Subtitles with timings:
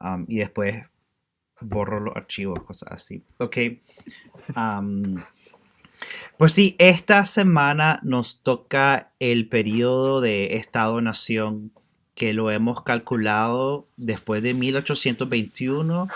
[0.00, 0.84] um, y después
[1.60, 3.22] borro los archivos, cosas así.
[3.38, 3.56] Ok.
[4.56, 5.16] Um,
[6.36, 11.72] pues sí, esta semana nos toca el periodo de Estado-Nación
[12.14, 16.08] que lo hemos calculado después de 1821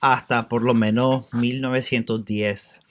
[0.00, 2.82] hasta por lo menos 1910.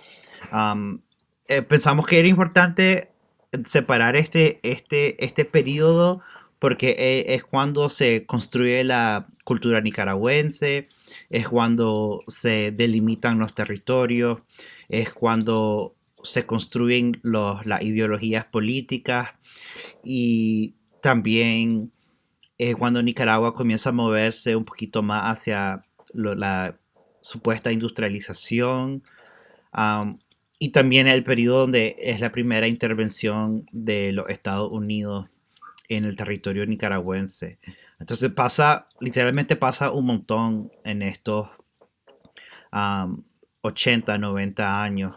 [1.48, 3.12] Eh, pensamos que era importante
[3.66, 6.21] separar este, este, este periodo
[6.64, 10.88] porque eh, es cuando se construye la cultura nicaragüense,
[11.29, 14.39] es cuando se delimitan los territorios,
[14.87, 19.32] es cuando se construyen las ideologías políticas
[20.06, 21.92] y también
[22.57, 26.78] es cuando Nicaragua comienza a moverse un poquito más hacia la
[27.20, 29.04] supuesta industrialización
[30.59, 35.28] y también el periodo donde es la primera intervención de los Estados Unidos
[35.89, 37.59] en el territorio nicaragüense.
[38.00, 41.50] Entonces pasa, literalmente pasa un montón en estos
[43.62, 45.16] 80, 90 años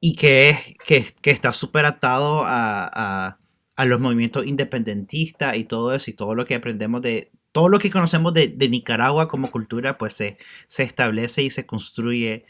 [0.00, 3.36] y que, que, está súper atado a,
[3.78, 7.90] los movimientos independentistas y todo eso y todo lo que aprendemos de, todo lo que
[7.90, 12.46] conocemos de, Nicaragua como cultura, pues se, establece y se construye,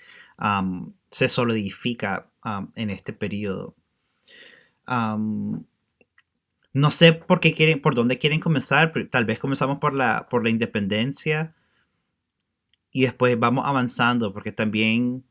[1.11, 2.31] se solidifica
[2.75, 3.77] en este periodo.
[6.73, 10.45] No sé por qué quieren, por dónde quieren comenzar, tal vez comenzamos por la, por
[10.45, 11.55] la independencia
[12.93, 15.25] y después vamos avanzando, porque también,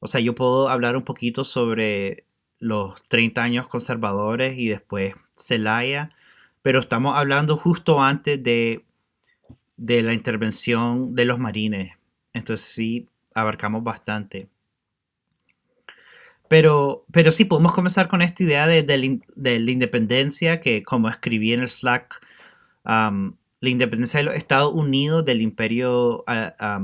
[0.00, 2.24] o sea, yo puedo hablar un poquito sobre
[2.60, 6.08] los 30 años conservadores y después Celaya,
[6.62, 8.84] pero estamos hablando justo antes de,
[9.76, 11.96] de la intervención de los marines.
[12.32, 14.48] Entonces sí, abarcamos bastante.
[16.48, 21.60] Pero, pero sí, podemos comenzar con esta idea de, la independencia, que como escribí en
[21.60, 22.20] el Slack,
[22.84, 26.80] la independencia de los Estados Unidos del Imperio ah,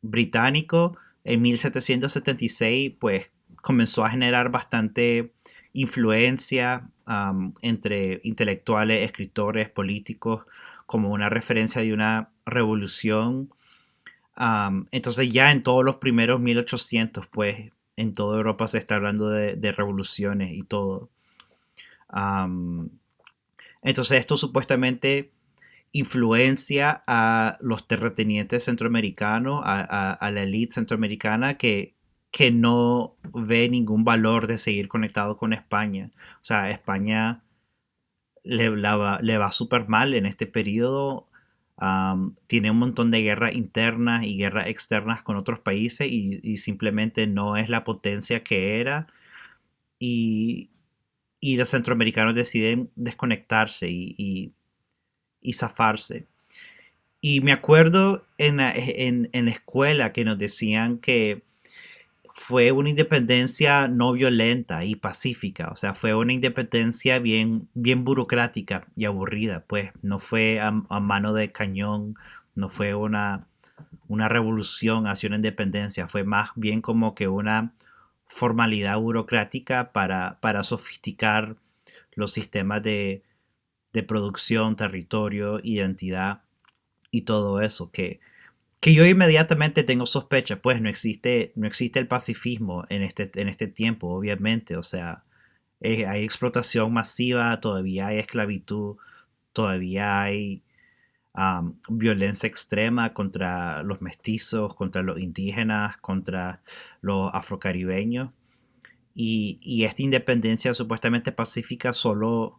[0.00, 3.30] británico en 1776, pues
[3.60, 5.32] comenzó a generar bastante
[5.72, 6.88] influencia
[7.62, 10.44] entre intelectuales, escritores, políticos,
[10.86, 13.50] como una referencia de una revolución.
[14.90, 17.70] entonces ya en todos los primeros 1800, pues
[18.02, 21.10] en toda Europa se está hablando de, revoluciones y todo.
[23.82, 25.32] entonces esto supuestamente
[25.92, 31.94] influencia a los terratenientes centroamericanos, a, la élite centroamericana que,
[32.30, 36.10] que no ve ningún valor de seguir conectado con España.
[36.36, 37.42] O sea, España
[38.42, 41.28] le, le va súper mal en este periodo.
[42.46, 47.56] Tiene un montón de guerras internas y guerras externas con otros países y, simplemente no
[47.56, 49.08] es la potencia que era.
[49.98, 50.70] Y,
[51.40, 54.52] y los centroamericanos deciden desconectarse y
[55.42, 56.26] y zafarse.
[57.20, 61.42] Y me acuerdo en la, en, la escuela que nos decían que
[62.34, 68.86] fue una independencia no violenta y pacífica, o sea, fue una independencia bien, bien burocrática
[68.96, 72.16] y aburrida, pues no fue a, mano de cañón,
[72.54, 73.46] no fue una,
[74.08, 77.74] una revolución hacia una independencia, fue más bien como que una
[78.26, 81.56] formalidad burocrática para, para sofisticar
[82.14, 83.22] los sistemas de,
[83.92, 86.42] de producción, territorio, identidad
[87.10, 88.20] y todo eso, que,
[88.82, 93.48] que yo inmediatamente tengo sospecha, pues no existe, no existe el pacifismo en este, en
[93.48, 95.22] este tiempo, obviamente, o sea,
[95.80, 98.96] hay explotación masiva, todavía hay esclavitud,
[99.52, 100.64] todavía hay
[101.88, 106.60] violencia extrema contra los mestizos, contra los indígenas, contra
[107.02, 108.30] los afrocaribeños.
[109.14, 112.58] Y, y esta independencia supuestamente pacífica solo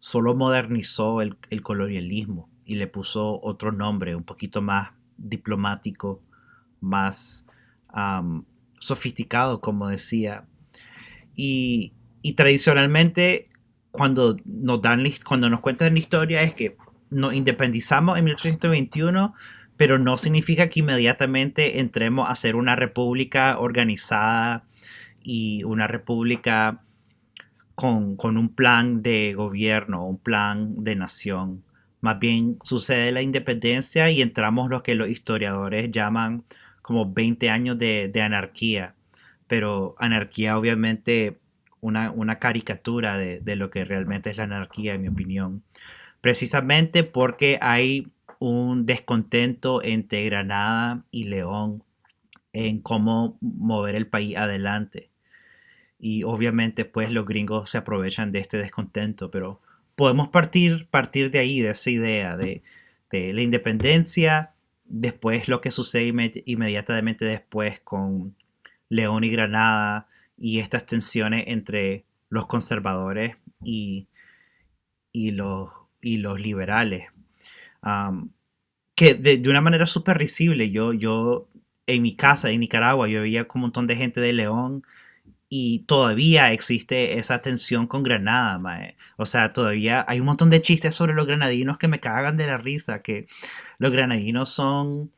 [0.00, 6.22] solo modernizó el, colonialismo y le puso otro nombre, un poquito más diplomático,
[6.80, 7.44] más
[8.78, 10.44] sofisticado, como decía.
[11.34, 11.92] Y,
[12.36, 13.48] tradicionalmente,
[13.90, 16.76] cuando nos, dan, cuando nos cuentan la historia, es que
[17.10, 19.34] nos independizamos en 1821,
[19.76, 24.64] pero no significa que inmediatamente entremos a ser una república organizada
[25.22, 26.82] y una república
[27.74, 31.62] con, un plan de gobierno, un plan de nación.
[32.00, 36.44] Más bien sucede la independencia y entramos lo que los historiadores llaman
[36.82, 38.94] como 20 años de, anarquía.
[39.46, 41.38] Pero anarquía obviamente
[41.80, 45.62] una, una caricatura de, de, lo que realmente es la anarquía, en mi opinión.
[46.20, 51.82] Precisamente porque hay un descontento entre Granada y León
[52.52, 55.10] en cómo mover el país adelante
[55.98, 59.60] y obviamente pues los gringos se aprovechan de este descontento, pero
[59.98, 62.62] podemos partir, partir de ahí, de esa idea de,
[63.10, 64.52] la independencia,
[64.84, 66.14] después lo que sucede
[66.46, 68.36] inmediatamente después con
[68.88, 70.06] León y Granada
[70.36, 74.06] y estas tensiones entre los conservadores y,
[75.10, 77.08] y, los, y los liberales.
[78.94, 81.48] que de, una manera súper risible, yo, yo
[81.88, 84.84] en mi casa en Nicaragua, yo veía como un montón de gente de León
[85.48, 88.96] y todavía existe esa tensión con Granada, mae.
[89.16, 92.46] O sea, todavía hay un montón de chistes sobre los granadinos que me cagan de
[92.46, 93.28] la risa, que
[93.78, 95.10] los granadinos son,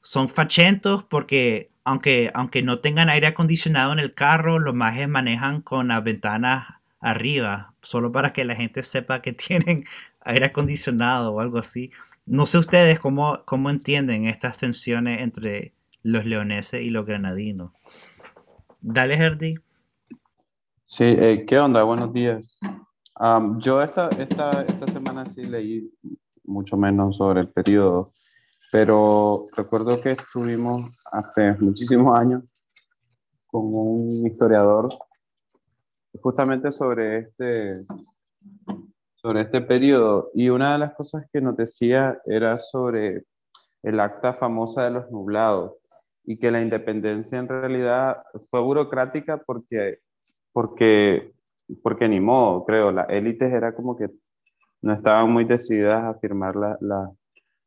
[0.00, 5.60] son fachentos porque aunque, aunque no tengan aire acondicionado en el carro, los majes manejan
[5.60, 6.66] con las ventanas
[7.00, 9.84] arriba, solo para que la gente sepa que tienen
[10.20, 11.90] aire acondicionado o algo así.
[12.26, 17.72] No sé ustedes cómo, cómo entienden estas tensiones entre los leoneses y los granadinos.
[18.80, 19.63] Dale, Herdy.
[20.96, 21.82] Sí, eh, ¿qué onda?
[21.82, 22.56] Buenos días.
[23.58, 25.92] yo esta, esta, esta semana sí leí
[26.44, 28.12] mucho menos sobre el periodo,
[28.70, 32.44] pero recuerdo que estuvimos hace muchísimos años
[33.48, 34.88] con un historiador
[36.22, 37.84] justamente sobre este,
[39.16, 43.24] sobre este periodo y una de las cosas que nos decía era sobre
[43.82, 45.72] el acta famosa de los nublados
[46.24, 49.98] y que la independencia en realidad fue burocrática porque,
[50.54, 51.32] porque,
[51.82, 54.08] porque ni modo, creo, las élites era como que
[54.80, 57.10] no estaban muy decididas a firmar la, la,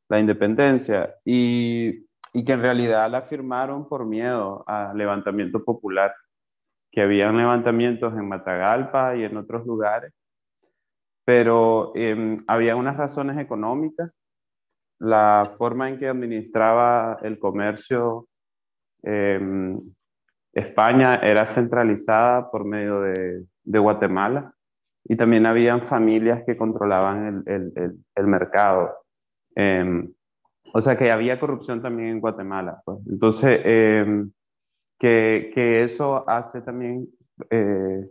[0.09, 6.15] la independencia y, y, que en realidad la firmaron por miedo al levantamiento popular,
[6.91, 10.13] que habían levantamientos en Matagalpa y en otros lugares,
[11.25, 14.11] pero em, había unas razones económicas,
[14.99, 18.27] la forma en que administraba el comercio
[19.03, 19.79] Em,
[20.57, 24.53] España era centralizada por medio de, Guatemala
[25.03, 28.91] y también habían familias que controlaban el, mercado.
[29.55, 30.11] Em,
[30.73, 32.81] o sea que había corrupción también en Guatemala.
[32.83, 32.99] Pues.
[33.07, 34.31] Entonces, em,
[34.97, 37.07] que, que, eso hace también
[37.51, 38.09] eh,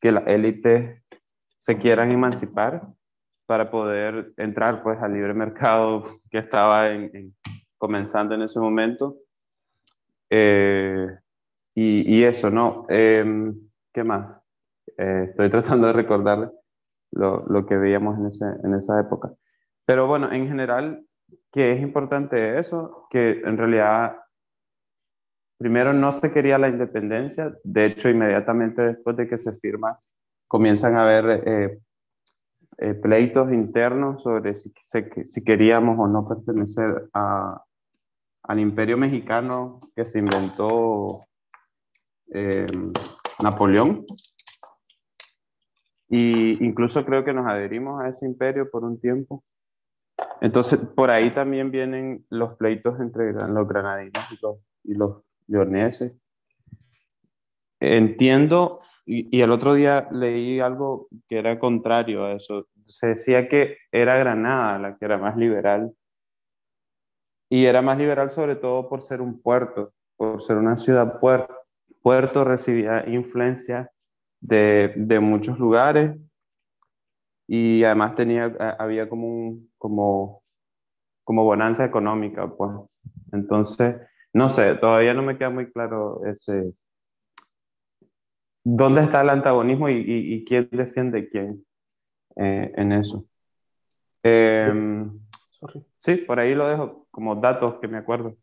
[0.00, 1.02] que las élites
[1.56, 2.82] se quieran emancipar
[3.46, 6.88] para poder entrar pues al libre mercado que estaba
[7.78, 9.18] comenzando en ese momento
[10.30, 11.06] eh,
[11.78, 12.86] y, eso, ¿no?
[12.88, 13.54] Em,
[13.92, 14.40] ¿Qué más?
[14.96, 16.50] Eh, estoy tratando de recordar
[17.12, 19.32] lo, lo, que veíamos en, ese, en esa época.
[19.84, 21.04] Pero bueno, en general,
[21.52, 24.16] que es importante eso, que en realidad
[25.58, 29.98] primero no se quería la independencia, de hecho inmediatamente después de que se firma
[30.48, 31.80] comienzan a haber
[32.78, 34.72] eh, pleitos internos sobre si,
[35.24, 37.62] si, queríamos o no pertenecer a,
[38.44, 41.26] al imperio mexicano que se inventó
[42.32, 42.66] eh,
[43.42, 44.04] Napoleón.
[46.08, 49.44] Y incluso creo que nos adherimos a ese imperio por un tiempo.
[50.40, 54.24] Entonces, por ahí también vienen los pleitos entre los granadinos
[54.84, 56.12] y los, leoneses.
[57.78, 62.66] Entiendo, y, y, el otro día leí algo que era contrario a eso.
[62.86, 65.92] Se decía que era Granada la que era más liberal
[67.48, 71.54] y era más liberal sobre todo por ser un puerto, por ser una ciudad puerto.
[72.06, 73.90] Puerto recibía influencia
[74.40, 76.16] de, de muchos lugares
[77.48, 78.44] y además tenía,
[78.78, 80.44] había como, un, como,
[81.24, 82.70] como bonanza económica, pues.
[83.32, 83.96] Entonces,
[84.32, 86.74] no sé, todavía no me queda muy claro ese,
[88.62, 91.66] dónde está el antagonismo y, y, quién defiende quién
[92.36, 93.26] eh, en eso.
[94.22, 95.10] Eh,
[95.98, 98.36] Sí, por ahí lo dejo como datos que me acuerdo.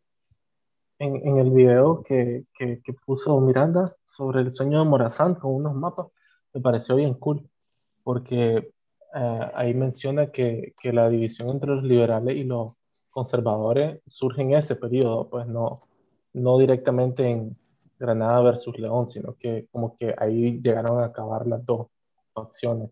[0.98, 5.54] En, en el video que, que, que, puso Miranda sobre el sueño de Morazán con
[5.54, 6.06] unos mapas,
[6.52, 7.48] me pareció bien cool,
[8.04, 8.72] porque
[9.14, 12.74] eh, ahí menciona que, que, la división entre los liberales y los
[13.10, 15.82] conservadores surge en ese periodo, pues no,
[16.32, 17.56] no directamente en
[17.98, 21.88] Granada versus León, sino que como que ahí llegaron a acabar las dos
[22.34, 22.90] opciones.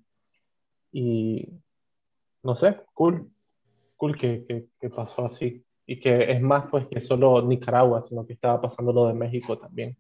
[0.92, 1.49] Y
[2.42, 3.30] no sé, cool
[4.11, 5.64] que, pasó así.
[5.92, 9.58] Y que es más pues que solo Nicaragua, sino que estaba pasando lo de México
[9.58, 9.94] también.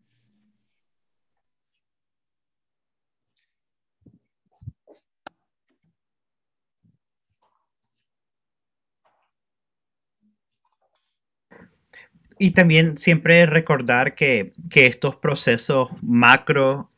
[12.38, 16.90] Y también siempre recordar que, estos procesos macro,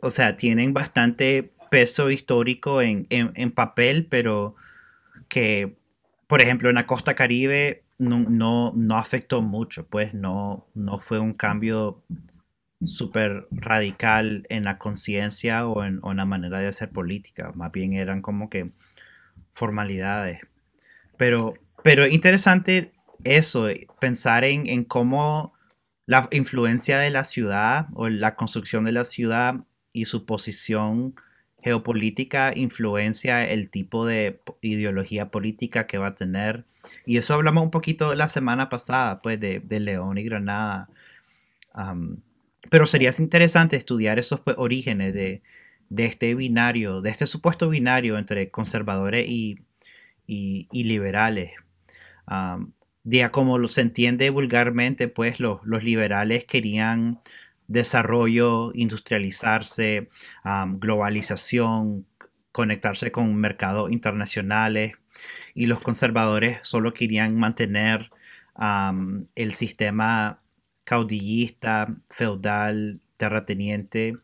[0.00, 4.56] o sea, tienen bastante peso histórico en, en papel, pero
[5.28, 5.78] que
[6.30, 11.34] por ejemplo, en la costa caribe no, no, afectó mucho, pues no, no fue un
[11.34, 12.02] cambio
[12.82, 17.52] súper radical en la conciencia o en, la manera de hacer política.
[17.54, 18.70] Más bien eran como que
[19.52, 20.40] formalidades.
[21.16, 21.54] Pero,
[21.84, 22.92] pero interesante
[23.24, 23.68] eso,
[24.00, 25.52] pensar en, en cómo
[26.06, 29.60] la influencia de la ciudad o la construcción de la ciudad
[29.92, 31.14] y su posición
[31.62, 36.64] geopolítica influencia el tipo de ideología política que va a tener.
[37.06, 40.88] Y eso hablamos un poquito la semana pasada, pues, de, León y Granada.
[42.70, 45.42] pero sería interesante estudiar esos pues, orígenes de,
[45.96, 49.58] este binario, de este supuesto binario entre conservadores y,
[50.26, 51.52] liberales.
[53.04, 57.20] de como se entiende vulgarmente, pues los, los liberales querían
[57.68, 60.08] desarrollo, industrializarse,
[60.78, 62.06] globalización,
[62.52, 64.99] conectarse con mercados internacionales
[65.60, 68.08] y los conservadores solo querían mantener
[69.34, 70.40] el sistema
[70.84, 74.16] caudillista, feudal, terrateniente,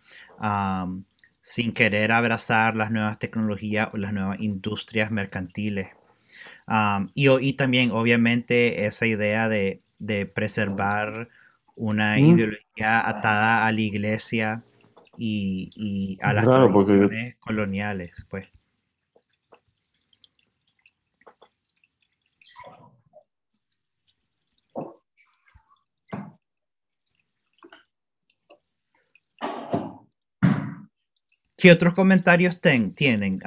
[1.42, 5.88] sin querer abrazar las nuevas tecnologías o las nuevas industrias mercantiles.
[7.14, 11.28] y, también, obviamente, esa idea de, de preservar
[11.74, 14.62] una ideología atada a la iglesia
[15.18, 18.55] y, a las tradiciones coloniales, pues.
[31.56, 33.40] ¿Qué otros comentarios tienen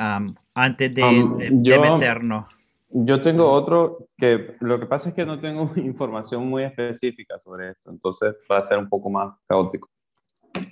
[0.54, 2.46] antes de, de meternos?
[2.92, 7.72] Yo tengo otro que lo que pasa es que no tengo información muy específica sobre
[7.72, 9.90] esto, entonces va a ser un poco más caótico.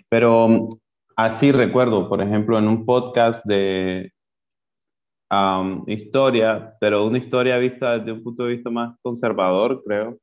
[0.09, 0.79] Pero um,
[1.15, 4.11] así recuerdo, por ejemplo, en un podcast de
[5.29, 10.17] um, historia, pero una historia vista desde un punto de vista más conservador, creo,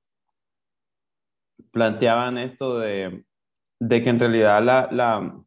[1.71, 3.25] planteaban esto de,
[3.81, 5.41] de que en realidad la, la,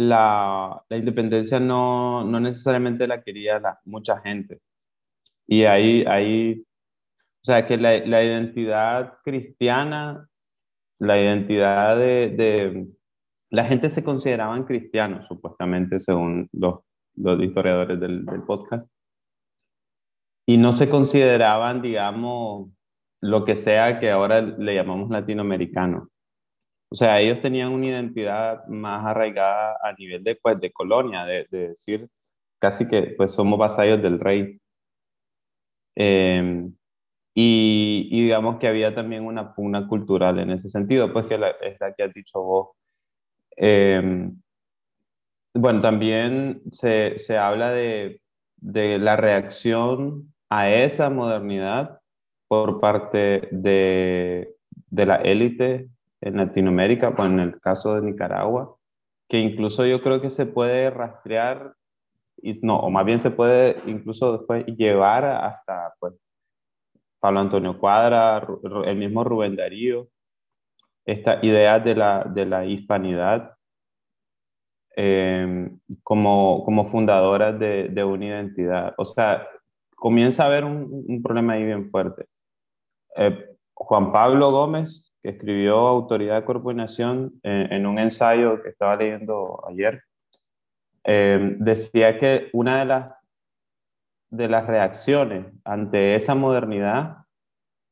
[0.00, 4.60] la, la independencia no, no, necesariamente la quería la, mucha gente
[5.46, 6.64] y ahí, ahí
[7.42, 10.28] o sea, que la, la identidad cristiana,
[10.98, 12.86] la identidad de, de,
[13.50, 16.80] La gente se consideraban cristianos, supuestamente, según los,
[17.16, 18.90] los historiadores del, del podcast.
[20.46, 22.70] Y no se consideraban, digamos,
[23.22, 26.10] lo que sea que ahora le llamamos latinoamericano.
[26.92, 31.46] O sea, ellos tenían una identidad más arraigada a nivel de, pues, de colonia, de,
[31.50, 32.08] de decir
[32.60, 34.60] casi que pues somos vasallos del rey.
[35.96, 36.74] Em,
[37.34, 41.94] y, digamos que había también una pugna cultural en ese sentido, pues que es la
[41.94, 42.68] que has dicho vos.
[43.56, 44.40] Em,
[45.54, 48.20] bueno, también se, se habla de,
[48.56, 52.00] de, la reacción a esa modernidad
[52.48, 54.54] por parte de,
[54.90, 55.88] de la élite
[56.22, 58.76] en Latinoamérica, pues en el caso de Nicaragua,
[59.28, 61.74] que incluso yo creo que se puede rastrear
[62.62, 66.14] no, o más bien se puede incluso después llevar hasta pues,
[67.20, 68.46] Pablo Antonio Cuadra,
[68.86, 70.08] el mismo Rubén Darío,
[71.04, 73.54] esta idea de la, de la hispanidad
[74.96, 78.94] em, como, como fundadoras de, de, una identidad.
[78.96, 79.46] O sea,
[79.96, 82.26] comienza a haber un, un problema ahí bien fuerte.
[83.16, 86.76] Eh, Juan Pablo Gómez, que escribió Autoridad de Cuerpo y
[87.42, 90.02] en, un ensayo que estaba leyendo ayer,
[91.02, 93.14] Em, decía que una de las,
[94.30, 97.24] de las reacciones ante esa modernidad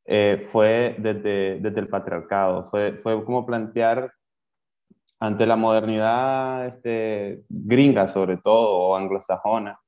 [0.04, 4.12] eh, fue desde, desde, el patriarcado, fue, fue como plantear
[5.20, 9.80] ante la modernidad este, gringa sobre todo, o anglosajona,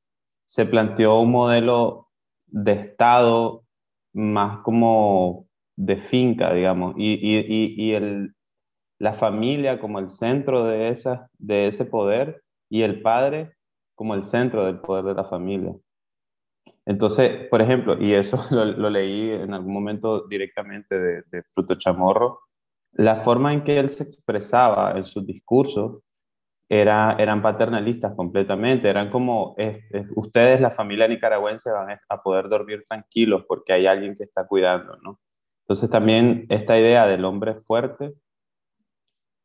[0.45, 2.09] se planteó un modelo
[2.47, 3.65] de Estado
[4.13, 5.47] más como
[5.81, 8.35] de finca, digamos, y, y, y el,
[8.99, 13.55] la familia como el centro de, esa, de ese poder y el padre
[13.95, 15.75] como el centro del poder de la familia.
[16.85, 22.41] Entonces, por ejemplo, y eso lo, leí en algún momento directamente de, Fruto Chamorro,
[22.93, 26.03] la forma en que él se expresaba en sus discursos
[26.69, 29.57] era, eran paternalistas completamente, eran como,
[30.15, 34.97] ustedes, la familia nicaragüense, van a poder dormir tranquilos porque hay alguien que está cuidando,
[35.03, 35.19] ¿no?
[35.71, 38.15] Entonces también esta idea del hombre fuerte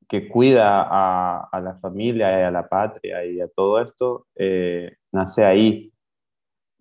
[0.09, 5.45] que cuida a, la familia y a la patria y a todo esto, eh, nace
[5.45, 5.93] ahí.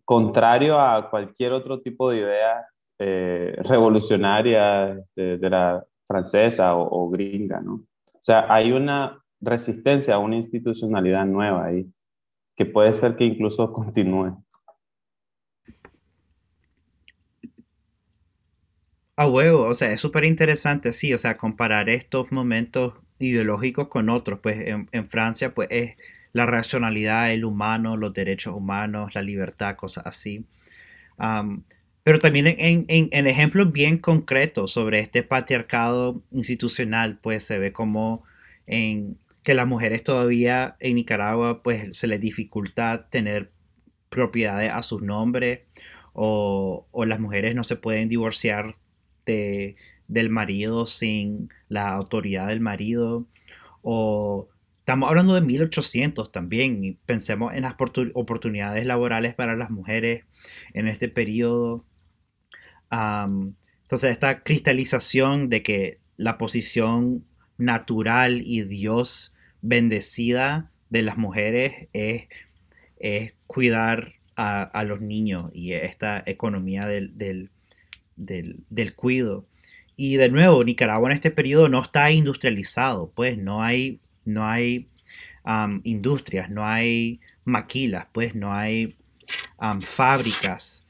[0.03, 2.67] Contrario a cualquier otro tipo de idea
[2.99, 7.75] eh, revolucionaria de, la francesa o, gringa, ¿no?
[8.15, 11.87] O sea, hay una resistencia a una institucionalidad nueva ahí,
[12.57, 14.43] que puede ser que incluso continúe.
[19.17, 24.09] A huevo, o sea, es súper interesante, sí, o sea, comparar estos momentos ideológicos con
[24.09, 24.41] otros.
[24.41, 25.97] Pues en, Francia, pues es
[26.33, 30.45] la racionalidad, el humano, los derechos humanos, la libertad, cosas así.
[32.03, 38.25] pero también en, en, ejemplos bien concretos sobre este patriarcado institucional, pues se ve como
[38.67, 43.53] en que las mujeres todavía en Nicaragua pues se les dificulta tener
[44.11, 45.61] propiedades a sus nombres
[46.15, 48.77] o, o las mujeres no se pueden divorciar
[49.27, 49.77] de,
[50.09, 53.27] del marido sin la autoridad del marido
[53.83, 54.49] o
[54.81, 57.75] estamos hablando de 1800 también pensemos en las
[58.15, 60.25] oportunidades laborales para las mujeres
[60.75, 61.85] en este periodo.
[62.91, 67.25] entonces esta cristalización de que la posición
[67.57, 72.29] natural y Dios bendecida de las mujeres es,
[73.47, 77.51] cuidar a, los niños y esta economía del,
[78.17, 79.47] del, cuido.
[79.97, 84.89] Y de nuevo, Nicaragua en este periodo no está industrializado, pues no hay, no hay
[85.85, 88.95] industrias, no hay maquilas, pues no hay
[89.83, 90.85] fábricas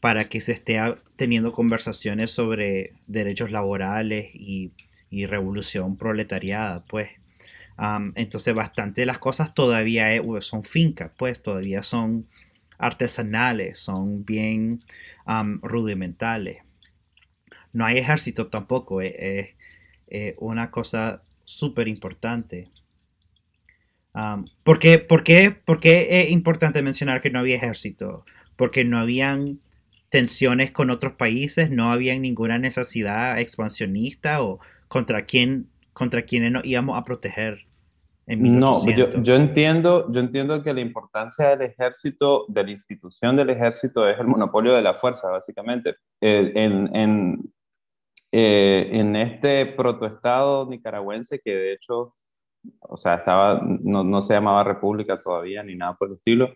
[0.00, 0.78] para que se esté
[1.16, 4.70] teniendo conversaciones sobre derechos laborales y,
[5.10, 7.10] y revolución proletariada, pues.
[8.14, 10.08] entonces, bastante de las cosas todavía
[10.40, 12.26] son fincas, pues todavía son
[12.78, 14.82] artesanales, son bien
[15.62, 16.62] rudimentales.
[17.72, 19.50] No hay ejército tampoco, es,
[20.38, 22.70] una cosa súper importante.
[24.62, 28.24] ¿por, qué, por, qué, es importante mencionar que no había ejército?
[28.56, 29.60] Porque no habían
[30.08, 36.66] tensiones con otros países, no había ninguna necesidad expansionista o contra quién contra quienes nos
[36.66, 37.64] íbamos a proteger.
[38.26, 43.50] No, yo, yo, entiendo, yo entiendo que la importancia del ejército, de la institución del
[43.50, 45.96] ejército, es el monopolio de la fuerza, básicamente.
[46.20, 47.52] Eh, en, en,
[48.32, 52.16] eh, en, este protoestado nicaragüense, que de hecho,
[52.80, 56.52] o sea, estaba, no, no, se llamaba república todavía ni nada por el estilo,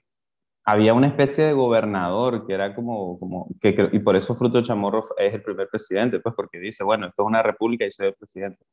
[0.65, 5.09] había una especie de gobernador que era como, como que, y por eso Fruto Chamorro
[5.19, 8.15] es el primer presidente, pues porque dice, bueno, esto es una república y soy el
[8.15, 8.65] presidente.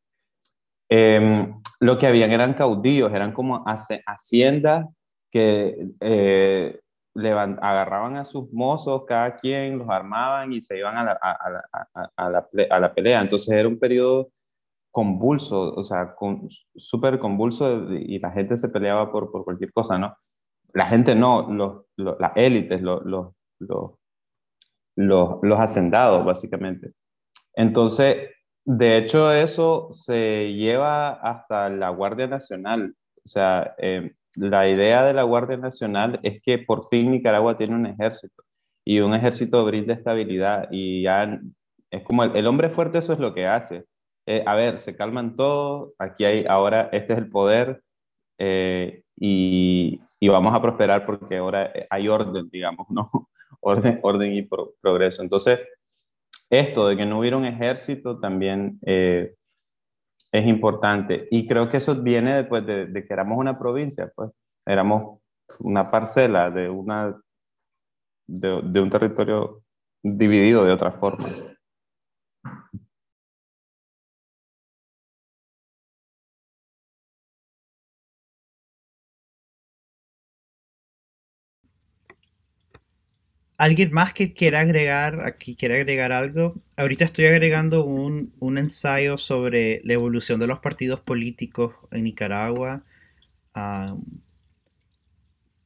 [0.89, 4.87] Em, lo que habían eran caudillos, eran como haciendas
[5.31, 6.79] que eh,
[7.15, 11.31] agarraban a sus mozos, cada quien los armaban y se iban a la, a,
[12.15, 13.21] a, la, a la, pelea.
[13.21, 14.29] Entonces era un periodo
[14.91, 19.97] convulso, o sea, con, súper convulso y la gente se peleaba por, por cualquier cosa,
[19.97, 20.15] ¿no?
[20.73, 23.91] La gente no, los, las élites, los, los, los,
[24.95, 26.93] los hacendados, básicamente.
[27.53, 28.29] Entonces,
[28.69, 32.95] de hecho, eso se lleva hasta la Guardia Nacional.
[33.23, 37.75] O sea, eh, la idea de la Guardia Nacional es que por fin Nicaragua tiene
[37.75, 38.43] un ejército
[38.83, 41.39] y un ejército brinda estabilidad y ya
[41.91, 43.85] es como el, hombre fuerte eso es lo que hace.
[44.25, 47.81] Eh, a ver, se calman todos, aquí hay ahora, este es el poder
[48.37, 53.09] eh, y, y, vamos a prosperar porque ahora hay orden, digamos, ¿no?
[53.61, 54.41] orden, orden y
[54.81, 55.21] progreso.
[55.21, 55.59] Entonces,
[56.49, 59.35] esto de que no hubiera un ejército también eh,
[60.31, 61.27] es importante.
[61.31, 64.31] Y creo que eso viene después de, que éramos una provincia, pues
[64.65, 65.19] éramos
[65.59, 67.15] una parcela de, una,
[68.27, 69.61] de, de un territorio
[70.03, 71.27] dividido de otra forma.
[83.57, 86.55] ¿Alguien más que quiera agregar aquí, quiere agregar algo?
[86.75, 92.83] Ahorita estoy agregando un, ensayo sobre la evolución de los partidos políticos en Nicaragua.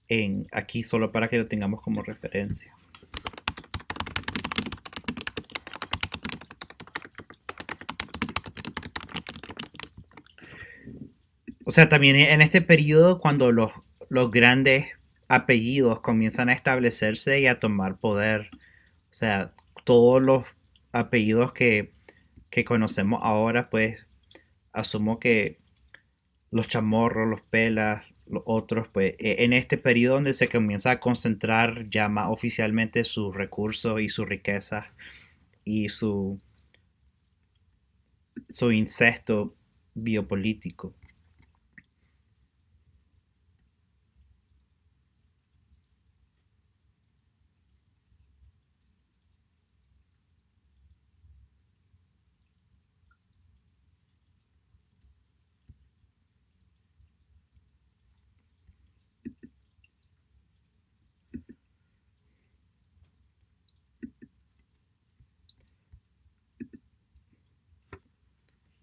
[0.08, 2.74] en, aquí solo para que lo tengamos como referencia.
[11.66, 13.72] O sea, también en este periodo cuando los,
[14.10, 14.88] los grandes
[15.32, 18.50] apellidos comienzan a establecerse y a tomar poder.
[18.54, 19.54] O sea,
[19.86, 20.46] todos los
[20.92, 21.94] apellidos que,
[22.66, 24.08] conocemos ahora, pues
[24.74, 25.60] asumo que
[26.52, 31.00] los chamorros, los pelas, los otros, pues e, en este periodo donde se comienza a
[31.00, 34.86] concentrar ya más oficialmente sus recursos y sus riquezas
[35.64, 36.42] y su,
[38.50, 39.56] su incesto
[39.94, 40.94] biopolítico.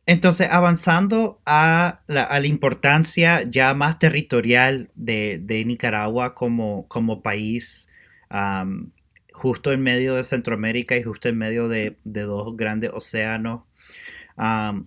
[0.08, 7.90] Entonces, avanzando a la, importancia ya más territorial de, Nicaragua como, país,
[9.34, 13.64] justo en medio de Centroamérica y justo en medio de, dos grandes océanos,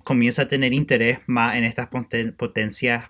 [0.03, 1.89] comienza a tener interés más en estas
[2.35, 3.05] potencias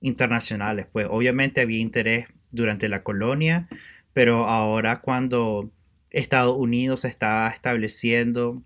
[0.00, 0.86] internacionales.
[0.92, 3.68] Pues obviamente había interés durante la colonia,
[4.12, 5.72] pero ahora cuando
[6.10, 8.62] Estados Unidos se está estableciendo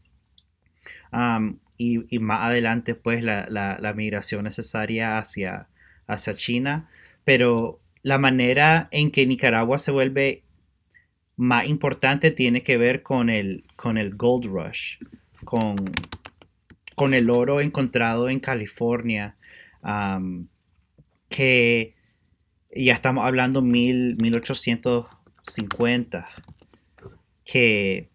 [1.76, 5.68] y, más adelante pues la, migración necesaria hacia,
[6.06, 6.88] hacia China,
[7.24, 10.42] pero la manera en que Nicaragua se vuelve
[11.36, 14.98] más importante tiene que ver con el, con el Gold Rush,
[15.44, 15.76] con,
[16.94, 19.36] con el oro encontrado en California,
[21.28, 21.94] que
[22.74, 26.28] ya estamos hablando mil, 1850,
[27.44, 28.08] que,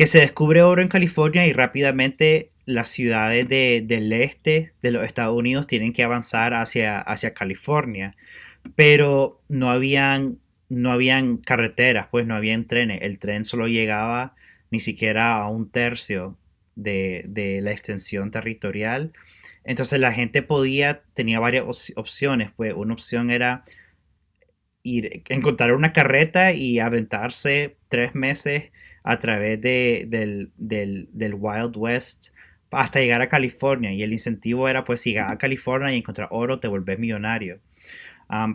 [0.00, 5.36] que se descubre oro en California y rápidamente las ciudades del este de los Estados
[5.36, 8.16] Unidos tienen que avanzar hacia, hacia California,
[8.76, 10.38] pero no habían,
[10.70, 14.34] no habían carreteras, pues no habían trenes, el tren solo llegaba
[14.70, 16.38] ni siquiera a un tercio
[16.76, 19.12] de, de la extensión territorial
[19.64, 22.50] entonces la gente podía, tenía varias opciones.
[22.56, 23.64] Pues una opción era
[24.82, 28.70] ir, encontrar una carreta y aventarse tres meses
[29.02, 32.28] a través de, del, del, Wild West
[32.70, 33.92] hasta llegar a California.
[33.92, 37.60] Y el incentivo era, pues, llegar a California y encontrar oro, te vuelves millonario.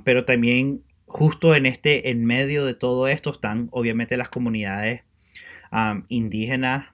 [0.04, 5.02] pero también, justo en este, en medio de todo esto, están obviamente las comunidades
[6.10, 6.88] indígenas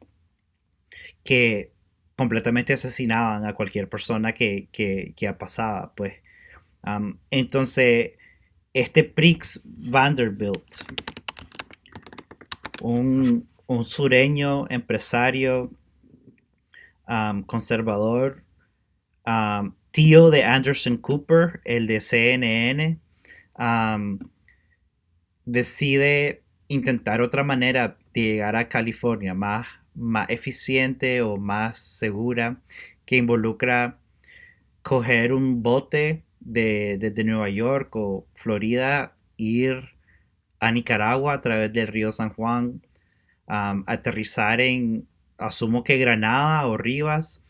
[1.23, 1.71] que
[2.15, 6.13] completamente asesinaban a cualquier persona que, que, pasado, pues.
[7.29, 8.11] entonces,
[8.73, 10.83] este Prix Vanderbilt,
[12.81, 13.47] un,
[13.85, 15.71] sureño empresario
[17.45, 18.43] conservador,
[19.91, 22.99] tío de Anderson Cooper, el de CNN,
[25.45, 32.61] decide intentar otra manera de llegar a California, más más eficiente o más segura
[33.05, 33.97] que involucra
[34.81, 39.89] coger un bote desde de, Nueva York o Florida, ir
[40.61, 42.81] a Nicaragua a través del río San Juan,
[43.47, 47.43] aterrizar en, asumo que Granada o Rivas,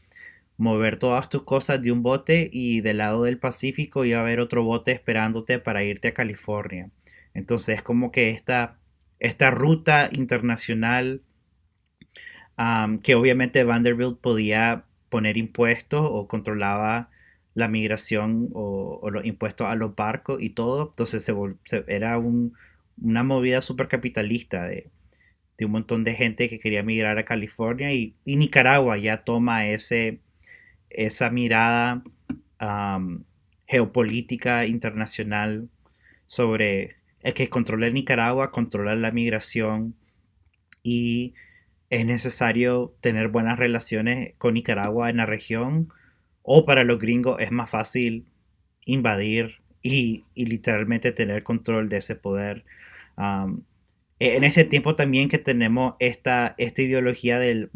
[0.58, 4.39] mover todas tus cosas de un bote y del lado del Pacífico iba a haber
[4.39, 6.89] otro bote esperándote para irte a California.
[7.34, 8.78] Entonces es como que esta,
[9.19, 11.21] esta ruta internacional
[13.02, 17.10] que obviamente Vanderbilt podía poner impuestos o controlaba
[17.56, 20.89] la migración o, los impuestos a los barcos y todo.
[20.91, 22.17] Entonces se, era
[23.01, 24.91] una movida súper capitalista de,
[25.59, 30.19] un montón de gente que quería migrar a California y, Nicaragua ya toma ese,
[30.89, 32.03] esa mirada
[33.67, 35.69] geopolítica internacional
[36.25, 39.95] sobre el que controla Nicaragua, controla la migración
[40.81, 41.35] y
[41.91, 45.89] es necesario tener buenas relaciones con Nicaragua en la región
[46.41, 48.25] o para los gringos es más fácil
[48.85, 52.63] invadir y, literalmente tener control de ese poder.
[54.19, 57.69] E, en este tiempo también que tenemos esta, esta ideología del,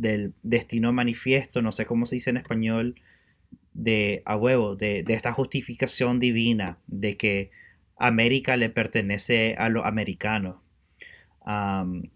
[0.44, 2.96] destino manifiesto, no sé cómo se dice en español,
[3.74, 7.52] de a huevo, de, esta justificación divina, de que
[7.98, 10.58] América le pertenece a los americanos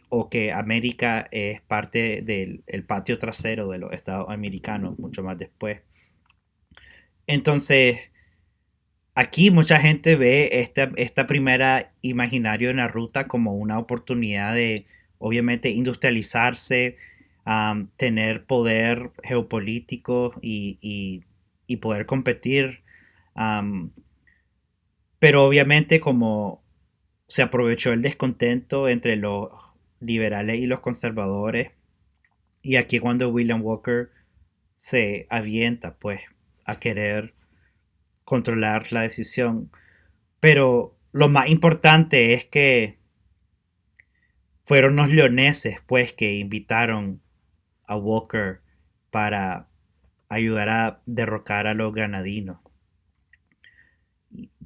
[0.09, 5.81] o que América es parte del patio trasero de los Estados americanos, mucho más después.
[7.27, 7.99] Entonces,
[9.19, 14.85] aquí mucha gente ve esta, esta primera imaginario en la ruta como una oportunidad de,
[15.17, 16.95] obviamente, industrializarse,
[17.97, 21.25] tener poder geopolítico y,
[21.81, 22.81] poder competir.
[25.19, 26.63] pero obviamente como
[27.27, 29.49] se aprovechó el descontento entre los
[29.99, 31.71] liberales y los conservadores.
[32.61, 34.11] Y aquí cuando William Walker
[34.77, 36.21] se avienta pues
[36.65, 37.33] a querer
[38.29, 39.69] controlar la decisión.
[40.39, 42.99] Pero lo más importante es que
[44.63, 47.21] fueron los leoneses pues que invitaron
[47.85, 48.61] a Walker
[49.09, 49.67] para
[50.29, 52.59] ayudar a derrocar a los granadinos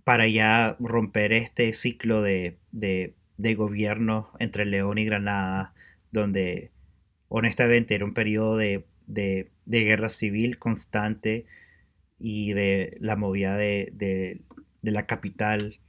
[0.04, 2.58] para ya romper este ciclo de,
[3.56, 5.74] gobierno entre León y Granada,
[6.12, 6.72] donde
[7.30, 8.86] honestamente era un periodo de,
[9.66, 11.46] guerra civil constante
[12.20, 14.42] y de la movida de,
[14.82, 15.80] la capital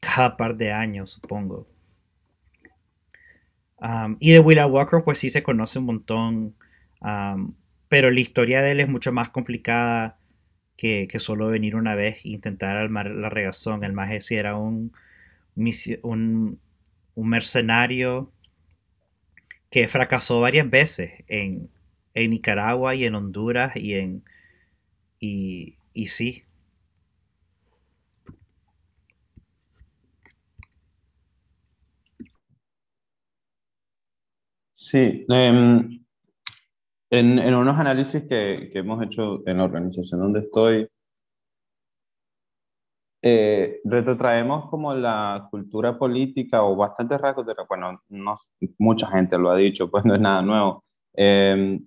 [0.00, 1.66] cada par de años, supongo.
[4.18, 6.54] y de Willa Walker, pues sí se conoce un montón.
[7.88, 10.18] pero la historia de él es mucho más complicada
[10.76, 13.84] que, solo venir una vez e intentar armar la regazón.
[13.84, 14.92] El más si era un,
[15.54, 16.58] un,
[17.14, 18.32] un, mercenario
[19.70, 21.68] que fracasó varias veces en,
[22.14, 24.24] en Nicaragua y en Honduras y en
[25.20, 26.44] y, y sí,
[34.72, 36.00] Sí, em,
[37.10, 40.88] en, en, unos análisis que, que, hemos hecho en la organización donde estoy,
[43.22, 48.36] eh, retrotraemos como la cultura política o bastantes rasgos de, bueno, no,
[48.78, 51.78] mucha gente lo ha dicho, pues no es nada nuevo, eh,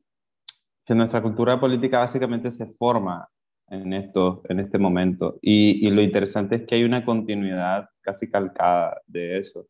[0.86, 3.28] que nuestra cultura política básicamente se forma
[3.69, 9.02] en, esto, en este momento y, lo interesante es que hay una continuidad casi calcada
[9.08, 9.67] de eso.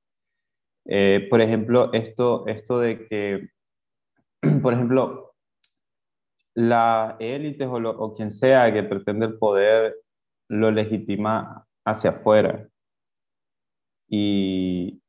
[0.85, 3.49] Eh, por ejemplo, esto, esto de que,
[4.61, 5.35] por ejemplo,
[6.55, 9.95] la élite o, o, quien sea que pretende el poder
[10.49, 12.67] lo legitima hacia afuera.
[14.09, 15.02] Y,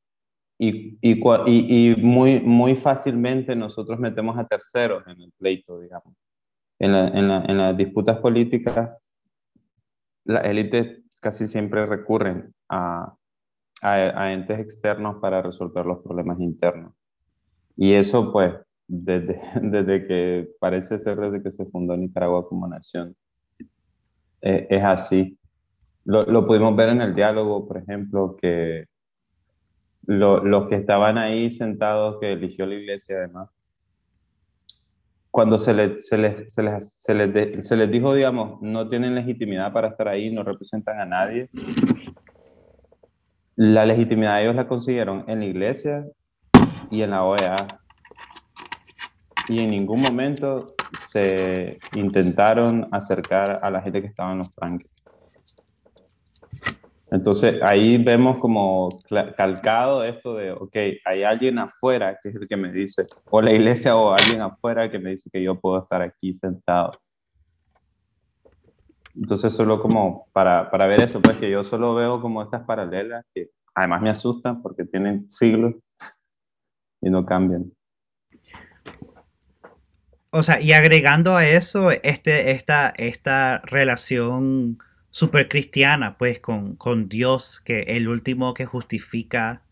[0.58, 6.14] y, y, y, muy, muy fácilmente nosotros metemos a terceros en el pleito, digamos.
[6.78, 8.90] En, la, en, la, en las disputas políticas,
[10.24, 13.14] las élites casi siempre recurren a,
[13.82, 16.94] a, entes externos para resolver los problemas internos.
[17.76, 18.54] Y eso, pues,
[18.86, 23.16] desde, desde que parece ser desde que se fundó Nicaragua como nación,
[24.40, 25.38] eh, es así.
[26.04, 28.84] Lo, lo, pudimos ver en el diálogo, por ejemplo, que
[30.06, 33.50] los que estaban ahí sentados, que eligió la iglesia además,
[35.30, 39.14] cuando se les, se, les, se, les, se, les se les dijo, digamos, no tienen
[39.14, 41.50] legitimidad para estar ahí, no representan a nadie,
[43.56, 46.06] la legitimidad ellos la consiguieron en la iglesia
[46.90, 47.56] y en la OEA.
[49.48, 50.66] Y en ningún momento
[51.06, 54.90] se intentaron acercar a la gente que estaba en los tranques.
[57.14, 58.98] Entonces ahí vemos como
[59.36, 63.52] calcado esto de, ok, hay alguien afuera que es el que me dice, o la
[63.52, 66.98] iglesia o alguien afuera que me dice que yo puedo estar aquí sentado.
[69.14, 73.24] Entonces, solo como para, para, ver eso, pues que yo solo veo como estas paralelas
[73.32, 75.74] que además me asustan porque tienen siglos
[77.00, 77.70] y no cambian.
[80.32, 84.78] O sea, y agregando a eso, este, esta, esta relación
[85.14, 89.62] super cristiana, pues, con, con Dios, que el último que justifica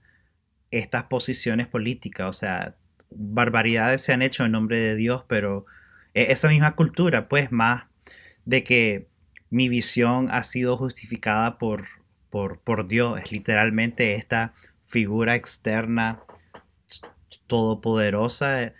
[0.70, 2.76] estas posiciones políticas, o sea,
[3.10, 5.66] barbaridades se han hecho en nombre de Dios, pero
[6.14, 7.86] e, esa misma cultura, pues, más
[8.44, 9.08] de que
[9.50, 11.88] mi visión ha sido justificada por,
[12.30, 14.54] por, por Dios, es literalmente esta
[14.86, 16.20] figura externa
[17.48, 18.74] todopoderosa.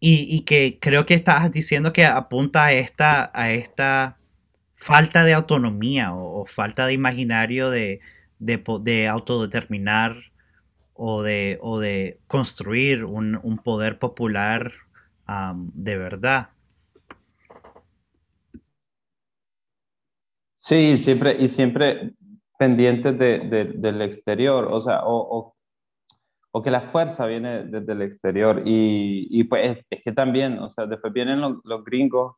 [0.00, 4.17] y, que creo que estás diciendo que apunta a esta, a esta
[4.80, 8.00] falta de autonomía o, falta de imaginario de,
[8.38, 10.16] de, autodeterminar
[10.94, 14.72] o de, o de construir un, un poder popular
[15.74, 16.50] de verdad.
[20.58, 22.14] Sí, siempre, y siempre
[22.58, 25.54] pendientes de, del exterior, o sea, o,
[26.50, 28.62] o, que la fuerza viene desde el exterior.
[28.64, 32.36] Y, y pues es, que también, o sea, después vienen los gringos,